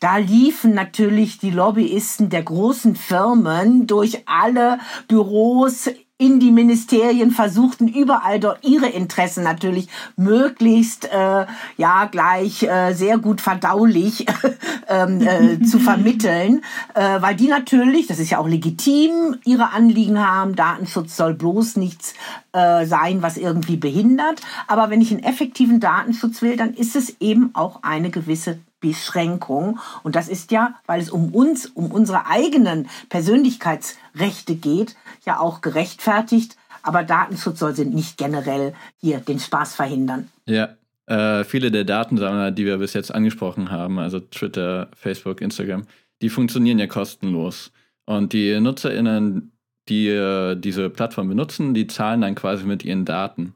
[0.00, 7.88] da liefen natürlich die Lobbyisten der großen Firmen durch alle Büros in die Ministerien versuchten,
[7.88, 11.46] überall dort ihre Interessen natürlich möglichst äh,
[11.78, 14.26] ja gleich äh, sehr gut verdaulich
[14.88, 16.62] ähm, äh, zu vermitteln,
[16.94, 20.56] äh, weil die natürlich, das ist ja auch legitim, ihre Anliegen haben.
[20.56, 22.12] Datenschutz soll bloß nichts
[22.52, 24.42] äh, sein, was irgendwie behindert.
[24.66, 29.78] Aber wenn ich einen effektiven Datenschutz will, dann ist es eben auch eine gewisse Beschränkung.
[30.02, 35.60] Und das ist ja, weil es um uns, um unsere eigenen Persönlichkeitsrechte geht, ja auch
[35.60, 36.56] gerechtfertigt.
[36.82, 40.28] Aber Datenschutz soll nicht generell hier den Spaß verhindern.
[40.46, 40.70] Ja,
[41.06, 45.82] äh, viele der Datensammler, die wir bis jetzt angesprochen haben, also Twitter, Facebook, Instagram,
[46.22, 47.72] die funktionieren ja kostenlos.
[48.06, 49.52] Und die NutzerInnen,
[49.88, 53.54] die äh, diese Plattform benutzen, die zahlen dann quasi mit ihren Daten.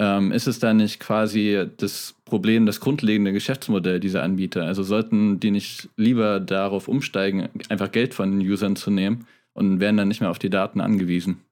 [0.00, 4.64] Ähm, ist es dann nicht quasi das Problem, das grundlegende Geschäftsmodell dieser Anbieter?
[4.64, 9.78] Also sollten die nicht lieber darauf umsteigen, einfach Geld von den Usern zu nehmen und
[9.78, 11.42] werden dann nicht mehr auf die Daten angewiesen?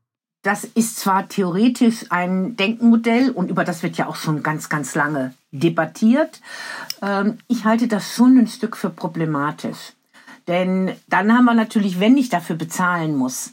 [0.41, 4.95] Das ist zwar theoretisch ein Denkmodell und über das wird ja auch schon ganz, ganz
[4.95, 6.41] lange debattiert.
[7.03, 9.93] Ähm, ich halte das schon ein Stück für problematisch.
[10.47, 13.51] Denn dann haben wir natürlich, wenn ich dafür bezahlen muss,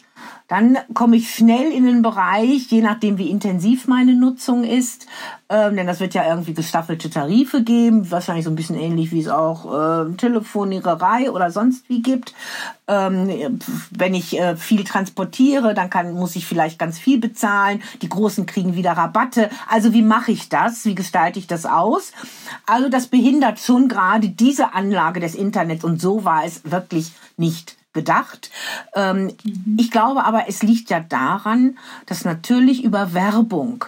[0.47, 5.07] dann komme ich schnell in den Bereich, je nachdem wie intensiv meine Nutzung ist,
[5.49, 9.21] ähm, denn das wird ja irgendwie gestaffelte Tarife geben, wahrscheinlich so ein bisschen ähnlich wie
[9.21, 12.35] es auch äh, Telefoniererei oder sonst wie gibt.
[12.87, 17.81] Ähm, wenn ich äh, viel transportiere, dann kann, muss ich vielleicht ganz viel bezahlen.
[18.03, 19.49] Die Großen kriegen wieder Rabatte.
[19.67, 20.85] Also wie mache ich das?
[20.85, 22.11] Wie gestalte ich das aus?
[22.67, 27.77] Also das behindert schon gerade diese Anlage des Internets und so war es wirklich nicht
[27.95, 28.51] gedacht.
[28.93, 29.77] Ähm, mhm.
[29.79, 33.85] Ich glaube aber, es liegt ja daran, dass natürlich über Werbung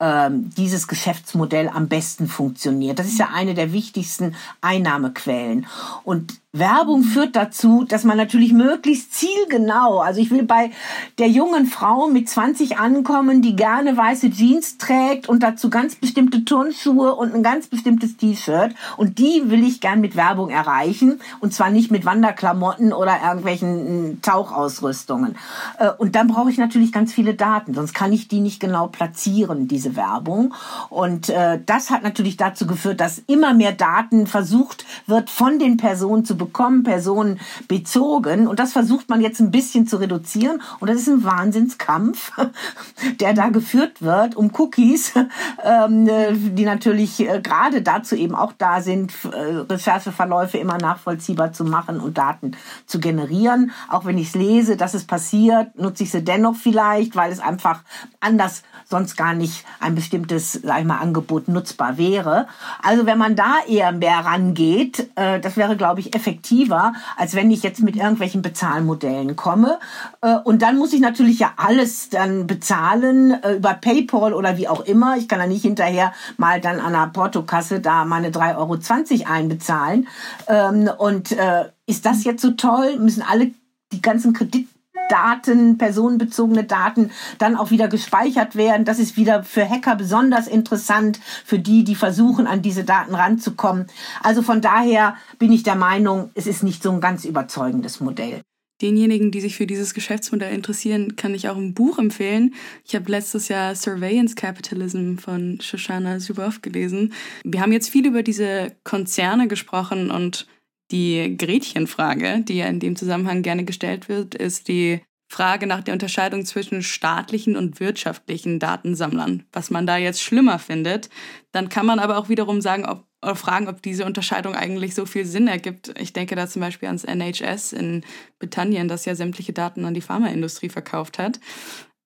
[0.00, 2.98] ähm, dieses Geschäftsmodell am besten funktioniert.
[2.98, 5.66] Das ist ja eine der wichtigsten Einnahmequellen.
[6.02, 10.72] Und Werbung führt dazu, dass man natürlich möglichst zielgenau, also ich will bei
[11.20, 16.44] der jungen Frau mit 20 ankommen, die gerne weiße Jeans trägt und dazu ganz bestimmte
[16.44, 21.54] Turnschuhe und ein ganz bestimmtes T-Shirt und die will ich gern mit Werbung erreichen und
[21.54, 25.36] zwar nicht mit Wanderklamotten oder irgendwelchen hm, Tauchausrüstungen.
[25.78, 28.88] Äh, und dann brauche ich natürlich ganz viele Daten, sonst kann ich die nicht genau
[28.88, 30.52] platzieren, diese Werbung.
[30.88, 35.76] Und äh, das hat natürlich dazu geführt, dass immer mehr Daten versucht wird von den
[35.76, 38.48] Personen zu bekommen, Personen bezogen.
[38.48, 40.60] Und das versucht man jetzt ein bisschen zu reduzieren.
[40.80, 42.32] Und das ist ein Wahnsinnskampf,
[43.20, 45.12] der da geführt wird um Cookies,
[45.64, 46.08] ähm,
[46.56, 52.00] die natürlich äh, gerade dazu eben auch da sind, äh, Rechercheverläufe immer nachvollziehbar zu machen
[52.00, 53.70] und Daten zu generieren.
[53.88, 57.40] Auch wenn ich es lese, dass es passiert, nutze ich sie dennoch vielleicht, weil es
[57.40, 57.82] einfach
[58.18, 62.48] anders sonst gar nicht ein bestimmtes, sag ich mal, Angebot nutzbar wäre.
[62.82, 67.50] Also wenn man da eher mehr rangeht, äh, das wäre, glaube ich, effektiver, als wenn
[67.50, 69.78] ich jetzt mit irgendwelchen Bezahlmodellen komme.
[70.20, 74.68] Äh, und dann muss ich natürlich ja alles dann bezahlen äh, über PayPal oder wie
[74.68, 75.16] auch immer.
[75.16, 80.08] Ich kann da nicht hinterher mal dann an der Portokasse da meine 3,20 Euro einbezahlen.
[80.46, 82.98] Ähm, und äh, ist das jetzt so toll?
[82.98, 83.50] Müssen alle
[83.92, 84.68] die ganzen Kredit
[85.10, 88.84] Daten, personenbezogene Daten dann auch wieder gespeichert werden.
[88.84, 93.86] Das ist wieder für Hacker besonders interessant, für die, die versuchen, an diese Daten ranzukommen.
[94.22, 98.42] Also von daher bin ich der Meinung, es ist nicht so ein ganz überzeugendes Modell.
[98.80, 102.54] Denjenigen, die sich für dieses Geschäftsmodell interessieren, kann ich auch ein Buch empfehlen.
[102.86, 107.12] Ich habe letztes Jahr Surveillance Capitalism von Shoshana Zuboff gelesen.
[107.44, 110.46] Wir haben jetzt viel über diese Konzerne gesprochen und
[110.90, 115.00] die Gretchenfrage, die ja in dem Zusammenhang gerne gestellt wird, ist die
[115.30, 119.44] Frage nach der Unterscheidung zwischen staatlichen und wirtschaftlichen Datensammlern.
[119.52, 121.08] Was man da jetzt schlimmer findet,
[121.52, 125.06] dann kann man aber auch wiederum sagen, ob, oder fragen, ob diese Unterscheidung eigentlich so
[125.06, 125.94] viel Sinn ergibt.
[126.00, 128.04] Ich denke da zum Beispiel ans NHS in
[128.40, 131.38] Britannien, das ja sämtliche Daten an die Pharmaindustrie verkauft hat.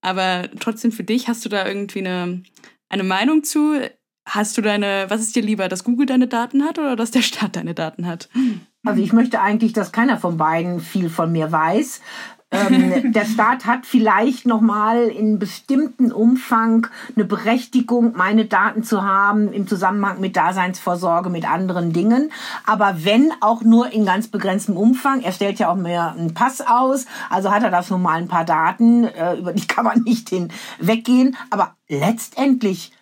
[0.03, 2.43] Aber trotzdem für dich, hast du da irgendwie eine,
[2.91, 3.81] eine Meinung zu?
[4.29, 7.23] Hast du deine, was ist dir lieber, dass Google deine Daten hat oder dass der
[7.23, 8.29] Staat deine Daten hat?
[8.85, 12.01] Also ich möchte eigentlich, dass keiner von beiden viel von mir weiß.
[12.51, 19.03] ähm, der Staat hat vielleicht noch mal in bestimmten Umfang eine Berechtigung, meine Daten zu
[19.03, 22.31] haben im Zusammenhang mit Daseinsvorsorge, mit anderen Dingen.
[22.67, 25.23] Aber wenn auch nur in ganz begrenztem Umfang.
[25.23, 28.29] Er stellt ja auch mehr einen Pass aus, also hat er da schon mal ein
[28.29, 31.37] paar Daten, äh, über die kann man nicht hinweggehen.
[31.51, 32.93] Aber letztendlich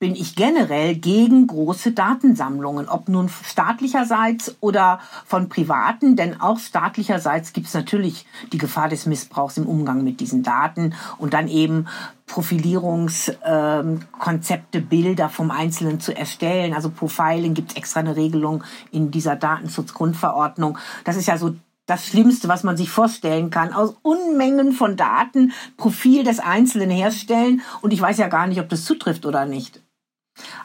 [0.00, 7.52] bin ich generell gegen große Datensammlungen, ob nun staatlicherseits oder von Privaten, denn auch staatlicherseits
[7.52, 11.86] gibt es natürlich die Gefahr des Missbrauchs im Umgang mit diesen Daten und dann eben
[12.26, 16.72] Profilierungskonzepte, ähm, Bilder vom Einzelnen zu erstellen.
[16.72, 20.78] Also Profiling gibt es extra eine Regelung in dieser Datenschutzgrundverordnung.
[21.04, 23.74] Das ist ja so das Schlimmste, was man sich vorstellen kann.
[23.74, 28.70] Aus Unmengen von Daten Profil des Einzelnen herstellen und ich weiß ja gar nicht, ob
[28.70, 29.82] das zutrifft oder nicht.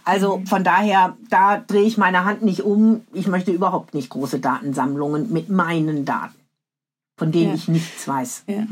[0.05, 0.47] Also mhm.
[0.47, 3.01] von daher, da drehe ich meine Hand nicht um.
[3.11, 6.39] Ich möchte überhaupt nicht große Datensammlungen mit meinen Daten,
[7.17, 7.55] von denen ja.
[7.55, 8.43] ich nichts weiß.
[8.47, 8.67] Ja.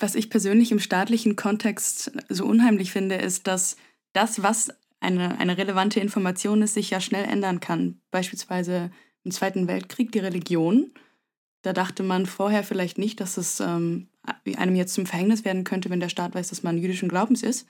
[0.00, 3.76] Was ich persönlich im staatlichen Kontext so unheimlich finde, ist, dass
[4.12, 4.70] das, was
[5.00, 8.00] eine, eine relevante Information ist, sich ja schnell ändern kann.
[8.10, 8.90] Beispielsweise
[9.24, 10.90] im Zweiten Weltkrieg die Religion.
[11.62, 14.08] Da dachte man vorher vielleicht nicht, dass es ähm,
[14.56, 17.66] einem jetzt zum Verhängnis werden könnte, wenn der Staat weiß, dass man jüdischen Glaubens ist.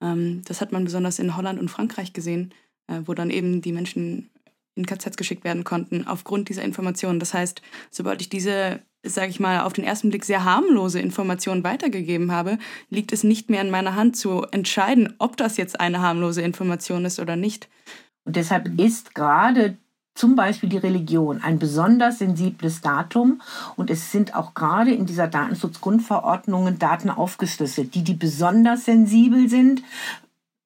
[0.00, 2.52] Ähm, das hat man besonders in Holland und Frankreich gesehen,
[2.86, 4.30] äh, wo dann eben die Menschen
[4.74, 7.20] in KZs geschickt werden konnten aufgrund dieser Informationen.
[7.20, 11.64] Das heißt, sobald ich diese, sage ich mal, auf den ersten Blick sehr harmlose Information
[11.64, 12.58] weitergegeben habe,
[12.88, 17.04] liegt es nicht mehr in meiner Hand zu entscheiden, ob das jetzt eine harmlose Information
[17.04, 17.68] ist oder nicht.
[18.24, 19.76] Und deshalb ist gerade
[20.20, 23.40] zum Beispiel die Religion ein besonders sensibles Datum.
[23.76, 29.82] Und es sind auch gerade in dieser Datenschutzgrundverordnung Daten aufgeschlüsselt, die die besonders sensibel sind,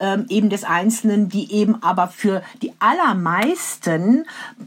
[0.05, 4.27] ähm, eben des Einzelnen, die eben aber für die allermeisten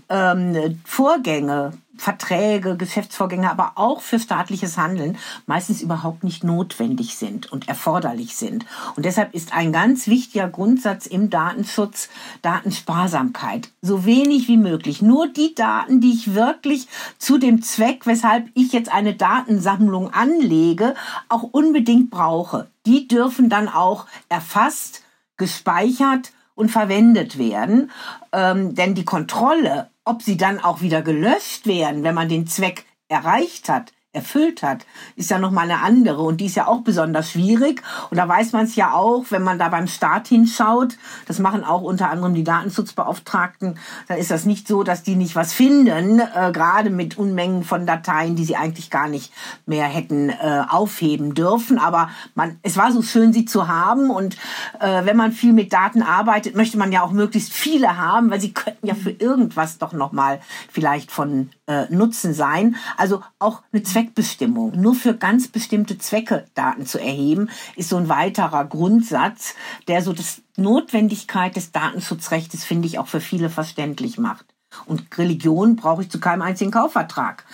[0.10, 7.68] ähm, Vorgänge Verträge, Geschäftsvorgänge, aber auch für staatliches Handeln meistens überhaupt nicht notwendig sind und
[7.68, 8.66] erforderlich sind.
[8.96, 12.10] Und deshalb ist ein ganz wichtiger Grundsatz im Datenschutz
[12.44, 13.70] Datensparsamkeit.
[13.82, 15.02] So wenig wie möglich.
[15.02, 20.94] Nur die Daten, die ich wirklich zu dem Zweck, weshalb ich jetzt eine Datensammlung anlege,
[21.30, 22.70] auch unbedingt brauche.
[22.86, 25.02] Die dürfen dann auch erfasst,
[25.38, 27.92] gespeichert und verwendet werden.
[28.34, 32.86] Ähm, denn die Kontrolle ob sie dann auch wieder gelöscht werden, wenn man den Zweck
[33.10, 37.32] erreicht hat, erfüllt hat, ist ja nochmal eine andere und die ist ja auch besonders
[37.32, 37.84] schwierig.
[38.10, 41.64] Und da weiß man es ja auch, wenn man da beim Staat hinschaut, das machen
[41.64, 43.78] auch unter anderem die Datenschutzbeauftragten,
[44.08, 47.86] da ist das nicht so, dass die nicht was finden, äh, gerade mit Unmengen von
[47.86, 49.32] Dateien, die sie eigentlich gar nicht
[49.66, 51.78] mehr hätten äh, aufheben dürfen.
[51.78, 54.36] Aber man, es war so schön, sie zu haben und
[54.80, 58.42] äh, wenn man viel mit Daten arbeitet, möchte man ja auch möglichst viele haben, weil
[58.42, 60.40] sie könnten ja für irgendwas doch nochmal
[60.72, 62.76] vielleicht von äh, Nutzen sein.
[62.98, 64.80] Also auch eine Zweckbestimmung.
[64.80, 69.56] Nur für ganz bestimmte Zwecke Daten zu erheben, ist so ein weiterer Grundsatz,
[69.88, 74.46] der so das Notwendigkeit des Datenschutzrechts, finde ich, auch für viele verständlich macht.
[74.86, 77.46] Und Religion brauche ich zu keinem einzigen Kaufvertrag.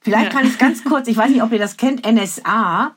[0.00, 2.94] Vielleicht kann ich ganz kurz, ich weiß nicht, ob ihr das kennt, NSA,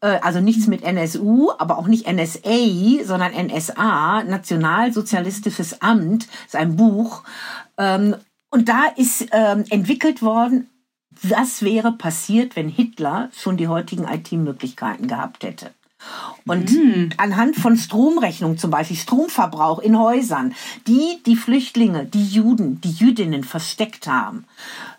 [0.00, 6.76] äh, also nichts mit NSU, aber auch nicht NSA, sondern NSA, Nationalsozialistisches Amt, ist ein
[6.76, 7.22] Buch.
[7.76, 8.16] Ähm,
[8.50, 10.68] und da ist ähm, entwickelt worden,
[11.22, 15.70] was wäre passiert, wenn Hitler schon die heutigen IT-Möglichkeiten gehabt hätte.
[16.46, 17.10] Und mm.
[17.16, 20.54] anhand von Stromrechnungen zum Beispiel, Stromverbrauch in Häusern,
[20.86, 24.44] die die Flüchtlinge, die Juden, die Jüdinnen versteckt haben,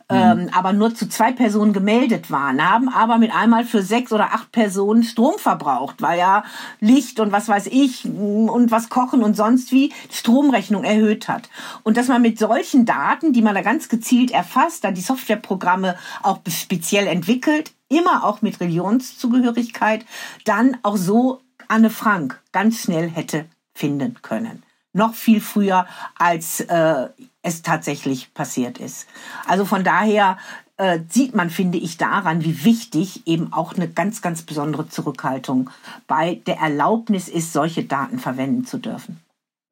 [0.10, 0.50] ähm, mhm.
[0.50, 4.52] aber nur zu zwei Personen gemeldet waren, haben aber mit einmal für sechs oder acht
[4.52, 6.44] Personen Strom verbraucht, weil ja
[6.80, 11.50] Licht und was weiß ich und was kochen und sonst wie Stromrechnung erhöht hat.
[11.84, 15.96] Und dass man mit solchen Daten, die man da ganz gezielt erfasst, dann die Softwareprogramme
[16.24, 20.06] auch speziell entwickelt, immer auch mit Religionszugehörigkeit,
[20.46, 23.46] dann auch so Anne Frank ganz schnell hätte
[23.76, 25.86] finden können noch viel früher,
[26.18, 27.10] als äh,
[27.42, 29.08] es tatsächlich passiert ist.
[29.48, 30.38] Also von daher
[30.78, 35.70] äh, sieht man, finde ich, daran, wie wichtig eben auch eine ganz, ganz besondere Zurückhaltung
[36.08, 39.20] bei der Erlaubnis ist, solche Daten verwenden zu dürfen.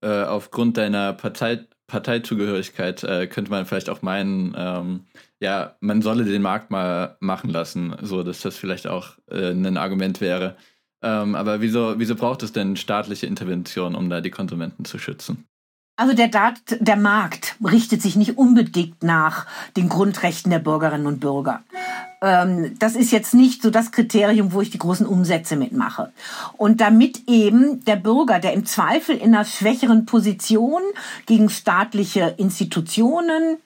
[0.02, 5.06] Äh, aufgrund deiner Partei Parteizugehörigkeit äh, könnte man vielleicht auch meinen, ähm,
[5.40, 9.78] ja, man solle den Markt mal machen lassen, so dass das vielleicht auch äh, ein
[9.78, 10.58] Argument wäre.
[11.02, 15.48] Ähm, aber wieso, wieso braucht es denn staatliche Intervention, um da die Konsumenten zu schützen?
[15.98, 21.20] Also der, Dat der Markt richtet sich nicht unbedingt nach den Grundrechten der Bürgerinnen und
[21.20, 21.64] Bürger.
[22.22, 26.14] Ähm, das ist jetzt nicht so das Kriterium, wo ich die großen Umsätze mitmache.
[26.56, 30.84] Und damit eben der Bürger, der im Zweifel in einer schwächeren Position
[31.26, 33.58] gegen staatliche Institutionen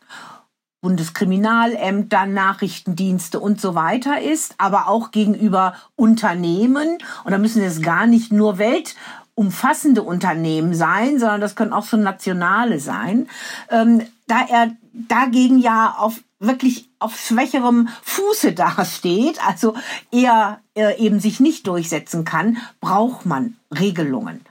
[0.82, 6.98] Bundeskriminalämter, Nachrichtendienste und so weiter ist, aber auch gegenüber Unternehmen.
[7.24, 8.96] Und da müssen es gar nicht nur Welt
[9.36, 13.28] umfassende Unternehmen sein, sondern das können auch so nationale sein,
[13.70, 19.76] ähm, da er dagegen ja auf wirklich auf schwächerem Fuße dasteht, also
[20.12, 24.42] eher äh, eben sich nicht durchsetzen kann, braucht man Regelungen,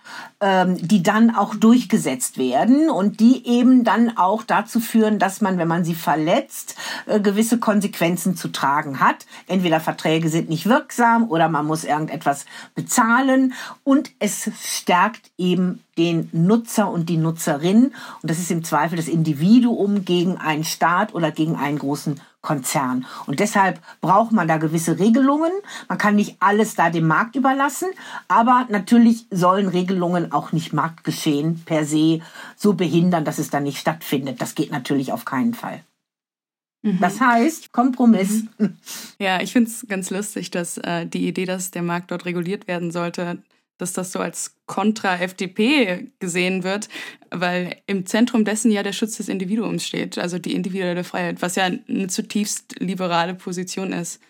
[0.40, 5.58] ähm, die dann auch durchgesetzt werden und die eben dann auch dazu führen, dass man,
[5.58, 9.26] wenn man sie verletzt, äh, gewisse Konsequenzen zu tragen hat.
[9.46, 13.52] Entweder Verträge sind nicht wirksam oder man muss irgendetwas bezahlen
[13.84, 19.08] und es stärkt eben den Nutzer und die Nutzerin und das ist im Zweifel das
[19.08, 23.06] Individuum gegen gegen einen Staat oder gegen einen großen Konzern.
[23.26, 25.52] Und deshalb braucht man da gewisse Regelungen.
[25.88, 27.88] Man kann nicht alles da dem Markt überlassen,
[28.28, 32.20] aber natürlich sollen Regelungen auch nicht Marktgeschehen per se
[32.56, 34.40] so behindern, dass es dann nicht stattfindet.
[34.40, 35.84] Das geht natürlich auf keinen Fall.
[36.82, 36.98] Mhm.
[37.00, 38.44] Das heißt, Kompromiss.
[38.58, 38.76] Mhm.
[39.18, 42.68] Ja, ich finde es ganz lustig, dass äh, die Idee, dass der Markt dort reguliert
[42.68, 43.42] werden sollte,
[43.80, 46.88] dass das so als Kontra-FDP gesehen wird,
[47.30, 51.56] weil im Zentrum dessen ja der Schutz des Individuums steht, also die individuelle Freiheit, was
[51.56, 54.20] ja eine zutiefst liberale Position ist.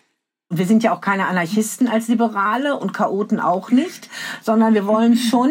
[0.53, 4.09] Wir sind ja auch keine Anarchisten als Liberale und Chaoten auch nicht,
[4.41, 5.49] sondern wir wollen schon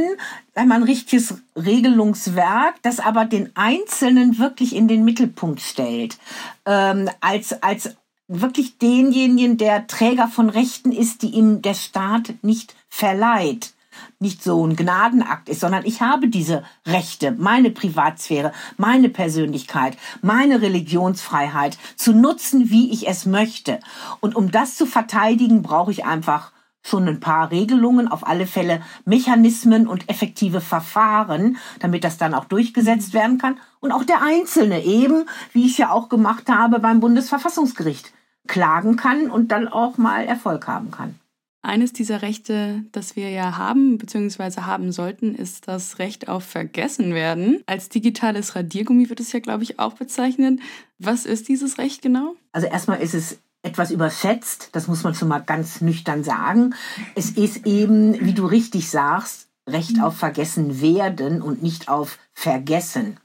[0.54, 6.18] ein richtiges Regelungswerk, das aber den Einzelnen wirklich in den Mittelpunkt stellt,
[6.66, 7.96] ähm, als, als
[8.28, 13.72] wirklich denjenigen, der Träger von Rechten ist, die ihm der Staat nicht verleiht
[14.18, 20.62] nicht so ein Gnadenakt ist, sondern ich habe diese Rechte, meine Privatsphäre, meine Persönlichkeit, meine
[20.62, 23.80] Religionsfreiheit zu nutzen, wie ich es möchte.
[24.20, 28.82] Und um das zu verteidigen, brauche ich einfach schon ein paar Regelungen, auf alle Fälle
[29.04, 33.58] Mechanismen und effektive Verfahren, damit das dann auch durchgesetzt werden kann.
[33.80, 38.12] Und auch der Einzelne eben, wie ich es ja auch gemacht habe beim Bundesverfassungsgericht,
[38.46, 41.18] klagen kann und dann auch mal Erfolg haben kann.
[41.62, 44.62] Eines dieser Rechte, das wir ja haben bzw.
[44.62, 47.62] haben sollten, ist das Recht auf Vergessenwerden.
[47.66, 50.60] Als digitales Radiergummi wird es ja, glaube ich, auch bezeichnet.
[50.98, 52.34] Was ist dieses Recht genau?
[52.52, 56.74] Also erstmal ist es etwas überschätzt, das muss man schon mal ganz nüchtern sagen.
[57.14, 63.18] Es ist eben, wie du richtig sagst, Recht auf Vergessen werden und nicht auf Vergessen.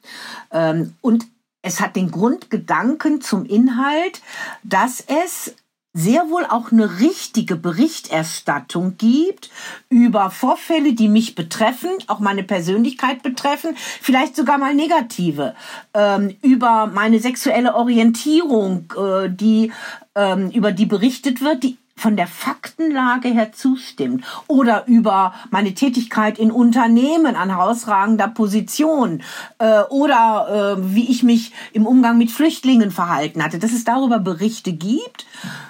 [0.51, 1.25] Ähm, und
[1.61, 4.21] es hat den Grundgedanken zum Inhalt,
[4.63, 5.55] dass es
[5.95, 9.49] sehr wohl auch eine richtige Berichterstattung gibt
[9.89, 15.55] über Vorfälle, die mich betreffen, auch meine Persönlichkeit betreffen, vielleicht sogar mal negative,
[15.93, 19.71] ähm, über meine sexuelle Orientierung, äh, die
[20.15, 26.37] ähm, über die berichtet wird, die von der Faktenlage her zustimmt oder über meine Tätigkeit
[26.37, 29.23] in Unternehmen an herausragender Position
[29.59, 34.19] äh, oder äh, wie ich mich im Umgang mit Flüchtlingen verhalten hatte, dass es darüber
[34.19, 35.25] Berichte gibt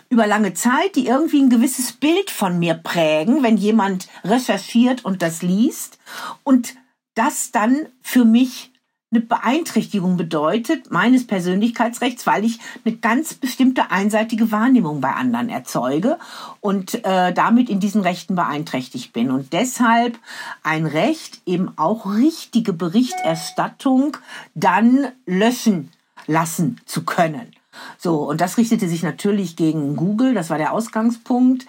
[0.09, 5.21] über lange Zeit, die irgendwie ein gewisses Bild von mir prägen, wenn jemand recherchiert und
[5.21, 5.99] das liest
[6.43, 6.76] und
[7.13, 8.71] das dann für mich
[9.12, 16.18] eine Beeinträchtigung bedeutet meines Persönlichkeitsrechts, weil ich eine ganz bestimmte einseitige Wahrnehmung bei anderen erzeuge
[16.60, 19.32] und äh, damit in diesen Rechten beeinträchtigt bin.
[19.32, 20.18] Und deshalb
[20.64, 24.18] ein Recht, eben auch richtige Berichterstattung
[24.56, 25.91] dann löschen
[26.28, 27.51] lassen zu können.
[27.97, 31.66] So, und das richtete sich natürlich gegen Google, das war der Ausgangspunkt,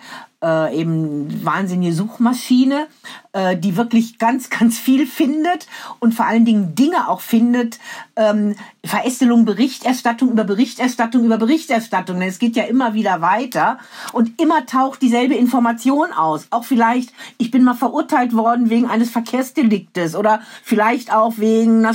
[0.46, 2.86] äh, eben wahnsinnige Suchmaschine,
[3.32, 5.66] äh, die wirklich ganz, ganz viel findet
[5.98, 7.80] und vor allen Dingen Dinge auch findet,
[8.14, 12.22] ähm, Verästelung, Berichterstattung über Berichterstattung über Berichterstattung.
[12.22, 13.78] Es geht ja immer wieder weiter
[14.12, 16.46] und immer taucht dieselbe Information aus.
[16.50, 21.94] Auch vielleicht, ich bin mal verurteilt worden wegen eines Verkehrsdeliktes oder vielleicht auch wegen einer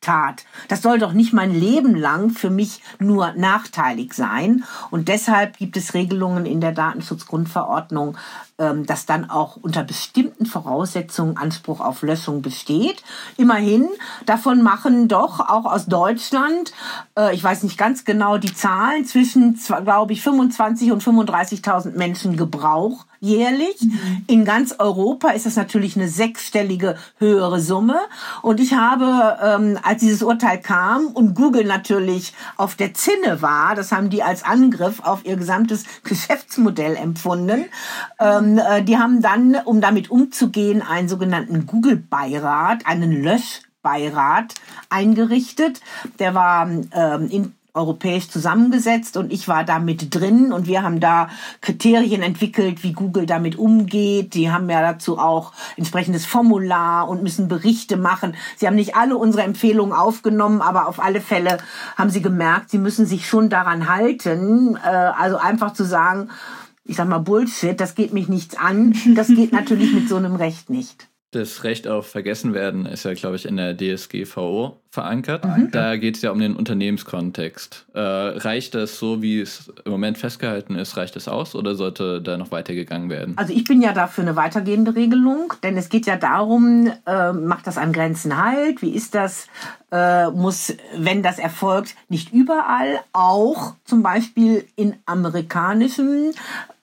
[0.00, 0.44] Steuertat.
[0.68, 4.64] Das soll doch nicht mein Leben lang für mich nur nachteilig sein.
[4.90, 8.16] Und deshalb gibt es Regelungen in der Datenschutzgrundverordnung Verordnung,
[8.86, 13.02] dass dann auch unter bestimmten Voraussetzungen Anspruch auf Löschung besteht.
[13.36, 13.88] Immerhin,
[14.26, 16.72] davon machen doch auch aus Deutschland,
[17.18, 22.36] äh, ich weiß nicht ganz genau die Zahlen, zwischen, glaube ich, 25 und 35.000 Menschen
[22.36, 23.80] Gebrauch jährlich.
[23.82, 24.24] Mhm.
[24.26, 27.98] In ganz Europa ist das natürlich eine sechsstellige höhere Summe.
[28.42, 33.74] Und ich habe, ähm, als dieses Urteil kam und Google natürlich auf der Zinne war,
[33.74, 37.66] das haben die als Angriff auf ihr gesamtes Geschäftsmodell empfunden,
[38.18, 44.54] ähm, äh, die haben dann, um damit umzugehen, einen sogenannten Google-Beirat, einen Löschbeirat
[44.88, 45.80] eingerichtet.
[46.18, 51.00] Der war ähm, in europäisch zusammengesetzt und ich war da mit drin und wir haben
[51.00, 51.28] da
[51.60, 54.34] Kriterien entwickelt, wie Google damit umgeht.
[54.34, 58.34] Die haben ja dazu auch entsprechendes Formular und müssen Berichte machen.
[58.56, 61.58] Sie haben nicht alle unsere Empfehlungen aufgenommen, aber auf alle Fälle
[61.96, 64.76] haben sie gemerkt, sie müssen sich schon daran halten.
[64.76, 66.30] Äh, also einfach zu sagen,
[66.84, 68.94] ich sag mal Bullshit, das geht mich nichts an.
[69.14, 71.08] Das geht natürlich mit so einem Recht nicht.
[71.32, 75.44] Das Recht auf Vergessenwerden ist ja, glaube ich, in der DSGVO verankert.
[75.44, 75.70] Mhm.
[75.70, 77.86] Da geht es ja um den Unternehmenskontext.
[77.94, 82.20] Äh, reicht das so, wie es im Moment festgehalten ist, reicht das aus oder sollte
[82.20, 83.38] da noch weitergegangen werden?
[83.38, 87.68] Also ich bin ja dafür eine weitergehende Regelung, denn es geht ja darum, äh, macht
[87.68, 88.82] das an Grenzen halt?
[88.82, 89.46] Wie ist das?
[89.92, 96.32] Äh, muss, wenn das erfolgt, nicht überall, auch zum Beispiel in amerikanischen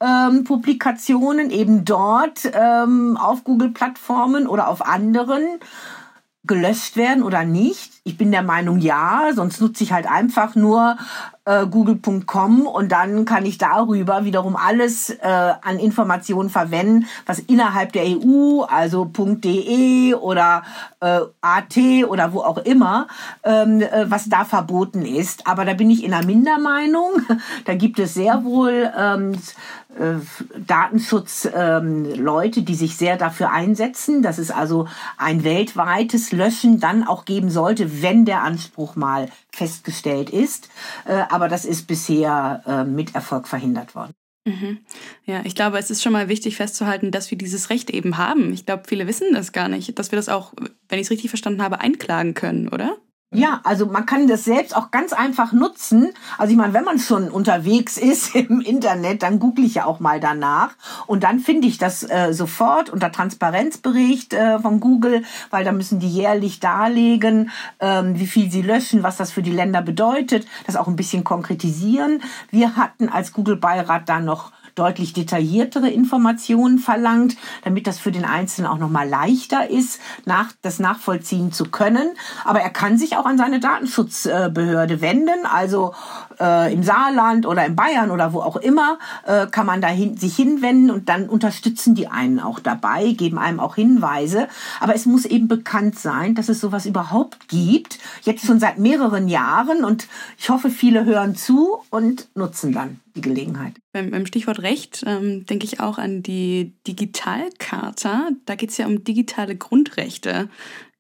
[0.02, 5.60] ähm, Publikationen, eben dort ähm, auf Google-Plattformen oder auf anderen
[6.44, 7.94] gelöscht werden oder nicht.
[8.08, 10.96] Ich bin der Meinung, ja, sonst nutze ich halt einfach nur
[11.44, 17.92] äh, google.com und dann kann ich darüber wiederum alles äh, an Informationen verwenden, was innerhalb
[17.92, 20.64] der EU, also .de oder
[21.02, 21.78] äh, AT
[22.08, 23.08] oder wo auch immer,
[23.44, 25.48] ähm, äh, was da verboten ist.
[25.48, 27.12] Aber da bin ich in einer Mindermeinung.
[27.66, 29.34] Da gibt es sehr wohl ähm,
[29.98, 30.20] äh,
[30.68, 34.88] Datenschutzleute, ähm, die sich sehr dafür einsetzen, dass es also
[35.18, 40.70] ein weltweites Löschen dann auch geben sollte, wenn der Anspruch mal festgestellt ist.
[41.06, 44.14] Äh, aber das ist bisher äh, mit Erfolg verhindert worden.
[44.46, 44.80] Mhm.
[45.26, 48.54] Ja, ich glaube, es ist schon mal wichtig festzuhalten, dass wir dieses Recht eben haben.
[48.54, 50.54] Ich glaube, viele wissen das gar nicht, dass wir das auch,
[50.88, 52.98] wenn ich es richtig verstanden habe, einklagen können, oder?
[53.34, 56.14] Ja, also man kann das selbst auch ganz einfach nutzen.
[56.38, 60.00] Also ich meine, wenn man schon unterwegs ist im Internet, dann google ich ja auch
[60.00, 60.70] mal danach
[61.08, 66.00] und dann finde ich das äh, sofort unter Transparenzbericht äh, von Google, weil da müssen
[66.00, 67.52] die jährlich darlegen,
[67.82, 71.26] ähm, wie viel sie löschen, was das für die Länder bedeutet, das auch ein bisschen
[71.26, 72.22] konkretisieren.
[72.50, 78.70] Wir hatten als Google-Beirat da noch deutlich detailliertere Informationen verlangt, damit das für den Einzelnen
[78.70, 82.12] auch nochmal leichter ist, nach, das nachvollziehen zu können.
[82.46, 85.94] Aber er kann sich auch an seine Datenschutzbehörde wenden, also
[86.40, 90.18] äh, im Saarland oder in Bayern oder wo auch immer, äh, kann man da hin,
[90.18, 94.48] sich hinwenden und dann unterstützen die einen auch dabei, geben einem auch Hinweise.
[94.80, 99.28] Aber es muss eben bekannt sein, dass es sowas überhaupt gibt, jetzt schon seit mehreren
[99.28, 100.08] Jahren und
[100.38, 103.74] ich hoffe, viele hören zu und nutzen dann die Gelegenheit.
[103.92, 108.30] Beim, beim Stichwort Recht ähm, denke ich auch an die Digitalcharta.
[108.46, 110.50] Da geht es ja um digitale Grundrechte.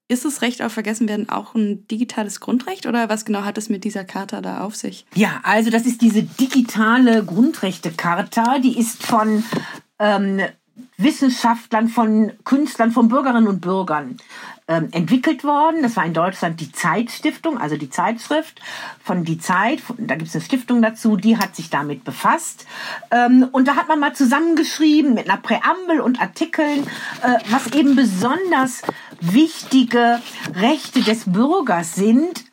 [0.10, 3.84] Ist das Recht auf Vergessenwerden auch ein digitales Grundrecht oder was genau hat es mit
[3.84, 5.06] dieser Charta da auf sich?
[5.16, 9.44] Ja, also das ist diese digitale Grundrechtecharta, die ist von
[10.00, 10.40] ähm,
[10.98, 14.18] Wissenschaftlern, von Künstlern, von Bürgerinnen und Bürgern
[14.68, 15.82] ähm, entwickelt worden.
[15.82, 18.62] Das war in Deutschland die Zeitstiftung, also die Zeitschrift
[19.04, 19.82] von Die Zeit.
[19.98, 22.66] Da gibt es eine Stiftung dazu, die hat sich damit befasst.
[23.12, 26.88] Ähm, und da hat man mal zusammengeschrieben mit einer Präambel und Artikeln,
[27.22, 28.82] äh, was eben besonders
[29.22, 30.22] wichtige
[30.56, 32.46] Rechte des Bürgers sind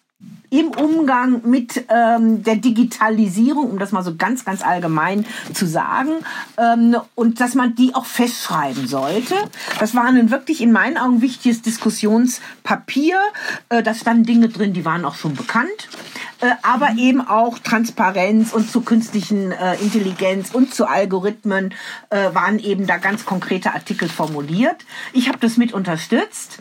[0.59, 6.13] im Umgang mit ähm, der Digitalisierung, um das mal so ganz, ganz allgemein zu sagen,
[6.57, 9.35] ähm, und dass man die auch festschreiben sollte.
[9.81, 13.19] Das war ein wirklich in meinen Augen wichtiges Diskussionspapier.
[13.69, 15.89] Äh, da standen Dinge drin, die waren auch schon bekannt,
[16.45, 21.73] äh, aber eben auch Transparenz und zu künstlichen äh, Intelligenz und zu Algorithmen
[22.11, 24.85] äh, waren eben da ganz konkrete Artikel formuliert.
[25.15, 26.59] Ich habe das mit unterstützt,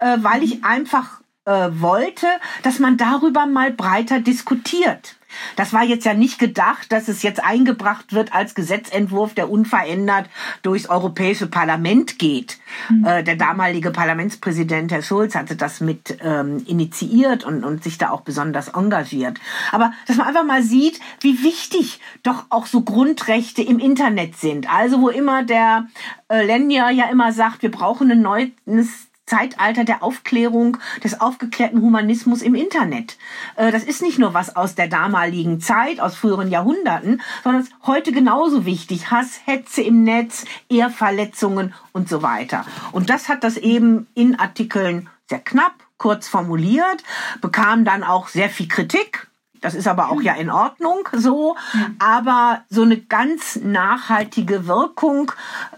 [0.00, 2.26] äh, weil ich einfach äh, wollte,
[2.64, 5.14] dass man darüber mal breiter diskutiert.
[5.56, 10.28] Das war jetzt ja nicht gedacht, dass es jetzt eingebracht wird als Gesetzentwurf, der unverändert
[10.62, 12.58] durchs Europäische Parlament geht.
[12.88, 13.04] Mhm.
[13.04, 18.10] Äh, der damalige Parlamentspräsident Herr Schulz hatte das mit ähm, initiiert und, und sich da
[18.10, 19.38] auch besonders engagiert.
[19.70, 24.72] Aber dass man einfach mal sieht, wie wichtig doch auch so Grundrechte im Internet sind.
[24.72, 25.86] Also wo immer der
[26.28, 32.42] äh, Lenja ja immer sagt, wir brauchen ein neues Zeitalter der Aufklärung, des aufgeklärten Humanismus
[32.42, 33.16] im Internet.
[33.56, 37.72] Äh, das ist nicht nur was aus der damaligen Zeit, aus früheren Jahrhunderten, sondern ist
[37.86, 39.10] heute genauso wichtig.
[39.10, 42.66] Hass, Hetze im Netz, Ehrverletzungen und so weiter.
[42.92, 47.02] Und das hat das eben in Artikeln sehr knapp, kurz formuliert,
[47.40, 49.28] bekam dann auch sehr viel Kritik
[49.62, 51.56] das ist aber auch ja in Ordnung so.
[51.98, 55.32] Aber so eine ganz nachhaltige Wirkung,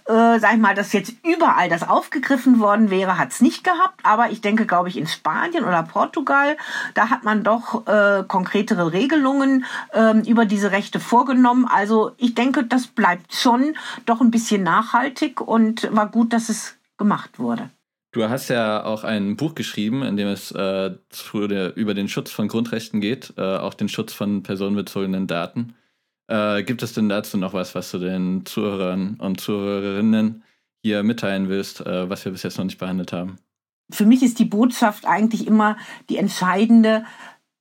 [0.07, 4.01] äh, sag ich mal, dass jetzt überall das aufgegriffen worden wäre, hat es nicht gehabt.
[4.03, 6.57] Aber ich denke, glaube ich, in Spanien oder Portugal,
[6.95, 11.67] da hat man doch äh, konkretere Regelungen äh, über diese Rechte vorgenommen.
[11.71, 13.77] Also ich denke, das bleibt schon
[14.07, 17.71] doch ein bisschen nachhaltig und war gut, dass es gemacht wurde.
[18.15, 20.93] Du hast ja auch ein Buch geschrieben, in dem es äh,
[21.35, 25.75] der, über den Schutz von Grundrechten geht, äh, auch den Schutz von personenbezogenen Daten.
[26.29, 30.45] Äh, gibt es denn dazu noch was, was du den Zuhörern und Zuhörerinnen
[30.81, 33.39] hier mitteilen willst, äh, was wir bis jetzt noch nicht behandelt haben?
[33.91, 35.77] Für mich ist die Botschaft eigentlich immer
[36.09, 37.05] die entscheidende,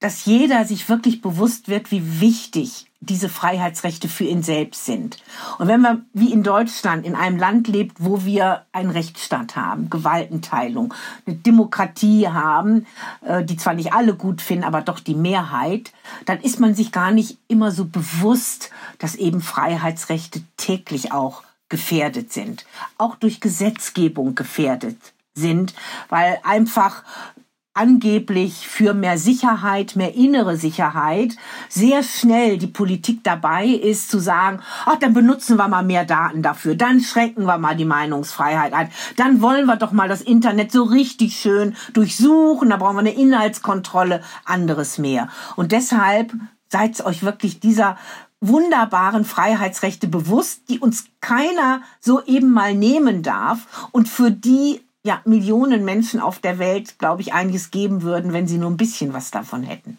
[0.03, 5.15] dass jeder sich wirklich bewusst wird, wie wichtig diese Freiheitsrechte für ihn selbst sind.
[5.59, 9.89] Und wenn man wie in Deutschland in einem Land lebt, wo wir einen Rechtsstaat haben,
[9.89, 10.93] Gewaltenteilung,
[11.25, 12.85] eine Demokratie haben,
[13.25, 15.93] äh, die zwar nicht alle gut finden, aber doch die Mehrheit,
[16.25, 22.33] dann ist man sich gar nicht immer so bewusst, dass eben Freiheitsrechte täglich auch gefährdet
[22.33, 22.65] sind,
[22.97, 24.97] auch durch Gesetzgebung gefährdet
[25.35, 25.73] sind,
[26.09, 27.03] weil einfach
[27.73, 31.35] angeblich für mehr Sicherheit, mehr innere Sicherheit,
[31.69, 36.43] sehr schnell die Politik dabei ist zu sagen, ach, dann benutzen wir mal mehr Daten
[36.43, 40.71] dafür, dann schränken wir mal die Meinungsfreiheit ein, dann wollen wir doch mal das Internet
[40.71, 45.29] so richtig schön durchsuchen, da brauchen wir eine Inhaltskontrolle, anderes mehr.
[45.55, 46.33] Und deshalb
[46.69, 47.97] seid euch wirklich dieser
[48.39, 55.21] wunderbaren Freiheitsrechte bewusst, die uns keiner so eben mal nehmen darf und für die ja,
[55.25, 59.13] Millionen Menschen auf der Welt, glaube ich, einiges geben würden, wenn sie nur ein bisschen
[59.13, 59.97] was davon hätten.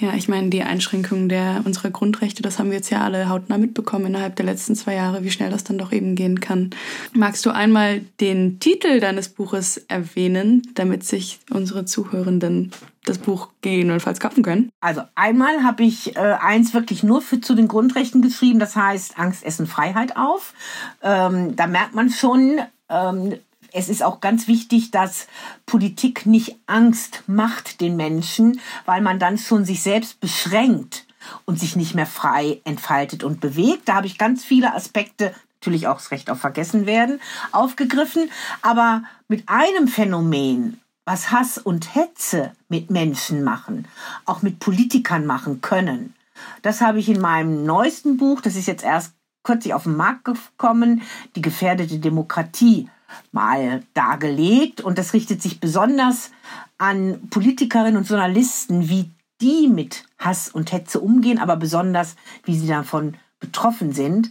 [0.00, 3.58] Ja, ich meine, die Einschränkung der unserer Grundrechte, das haben wir jetzt ja alle hautnah
[3.58, 6.70] mitbekommen innerhalb der letzten zwei Jahre, wie schnell das dann doch eben gehen kann.
[7.12, 12.70] Magst du einmal den Titel deines Buches erwähnen, damit sich unsere Zuhörenden
[13.04, 14.70] das Buch gegebenenfalls kaufen können?
[14.80, 19.18] Also einmal habe ich äh, eins wirklich nur für zu den Grundrechten geschrieben, das heißt
[19.18, 20.54] Angst, Essen, Freiheit auf.
[21.02, 23.34] Ähm, da merkt man schon, ähm,
[23.72, 25.26] es ist auch ganz wichtig, dass
[25.66, 31.06] Politik nicht Angst macht den Menschen, weil man dann schon sich selbst beschränkt
[31.44, 33.88] und sich nicht mehr frei entfaltet und bewegt.
[33.88, 37.20] Da habe ich ganz viele Aspekte, natürlich auch das Recht auf Vergessen werden,
[37.52, 38.30] aufgegriffen.
[38.62, 43.86] Aber mit einem Phänomen, was Hass und Hetze mit Menschen machen,
[44.24, 46.14] auch mit Politikern machen können,
[46.62, 49.12] das habe ich in meinem neuesten Buch, das ist jetzt erst
[49.42, 51.02] kürzlich auf den Markt gekommen,
[51.36, 52.88] die gefährdete Demokratie
[53.32, 54.80] mal dargelegt.
[54.80, 56.30] Und das richtet sich besonders
[56.78, 62.68] an Politikerinnen und Journalisten, wie die mit Hass und Hetze umgehen, aber besonders, wie sie
[62.68, 64.30] davon betroffen sind.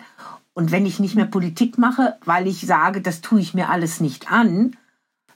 [0.54, 4.00] Und wenn ich nicht mehr Politik mache, weil ich sage, das tue ich mir alles
[4.02, 4.76] nicht an,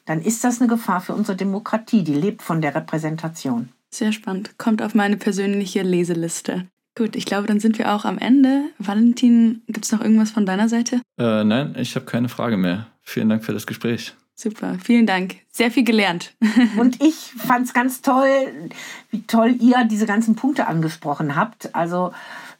[0.05, 2.03] dann ist das eine Gefahr für unsere Demokratie.
[2.03, 3.69] Die lebt von der Repräsentation.
[3.89, 4.57] Sehr spannend.
[4.57, 6.67] Kommt auf meine persönliche Leseliste.
[6.95, 8.65] Gut, ich glaube, dann sind wir auch am Ende.
[8.77, 11.01] Valentin, gibt es noch irgendwas von deiner Seite?
[11.19, 12.87] Äh, nein, ich habe keine Frage mehr.
[13.03, 14.15] Vielen Dank für das Gespräch.
[14.35, 15.35] Super, vielen Dank.
[15.51, 16.33] Sehr viel gelernt.
[16.77, 18.71] Und ich fand es ganz toll,
[19.11, 21.75] wie toll ihr diese ganzen Punkte angesprochen habt.
[21.75, 22.13] Also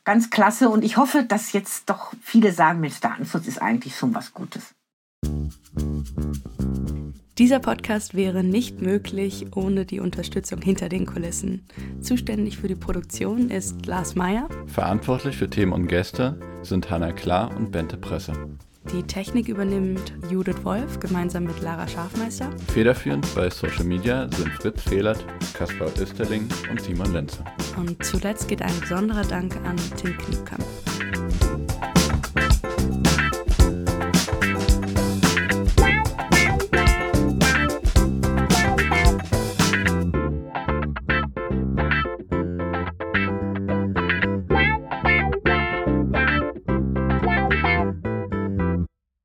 [0.04, 0.70] ganz klasse.
[0.70, 4.76] Und ich hoffe, dass jetzt doch viele sagen, Mensch, Datenschutz ist eigentlich schon was Gutes.
[7.40, 11.66] Dieser Podcast wäre nicht möglich ohne die Unterstützung hinter den Kulissen.
[12.00, 14.48] Zuständig für die Produktion ist Lars Meyer.
[14.68, 18.34] Verantwortlich für Themen und Gäste sind Hanna Klar und Bente Presse.
[18.92, 22.50] Die Technik übernimmt Judith Wolf gemeinsam mit Lara Schafmeister.
[22.74, 27.44] Federführend bei Social Media sind Fritz Fehlert, Kaspar Österling und Simon Lenze.
[27.78, 30.64] Und zuletzt geht ein besonderer Dank an Tim Kniepkamp.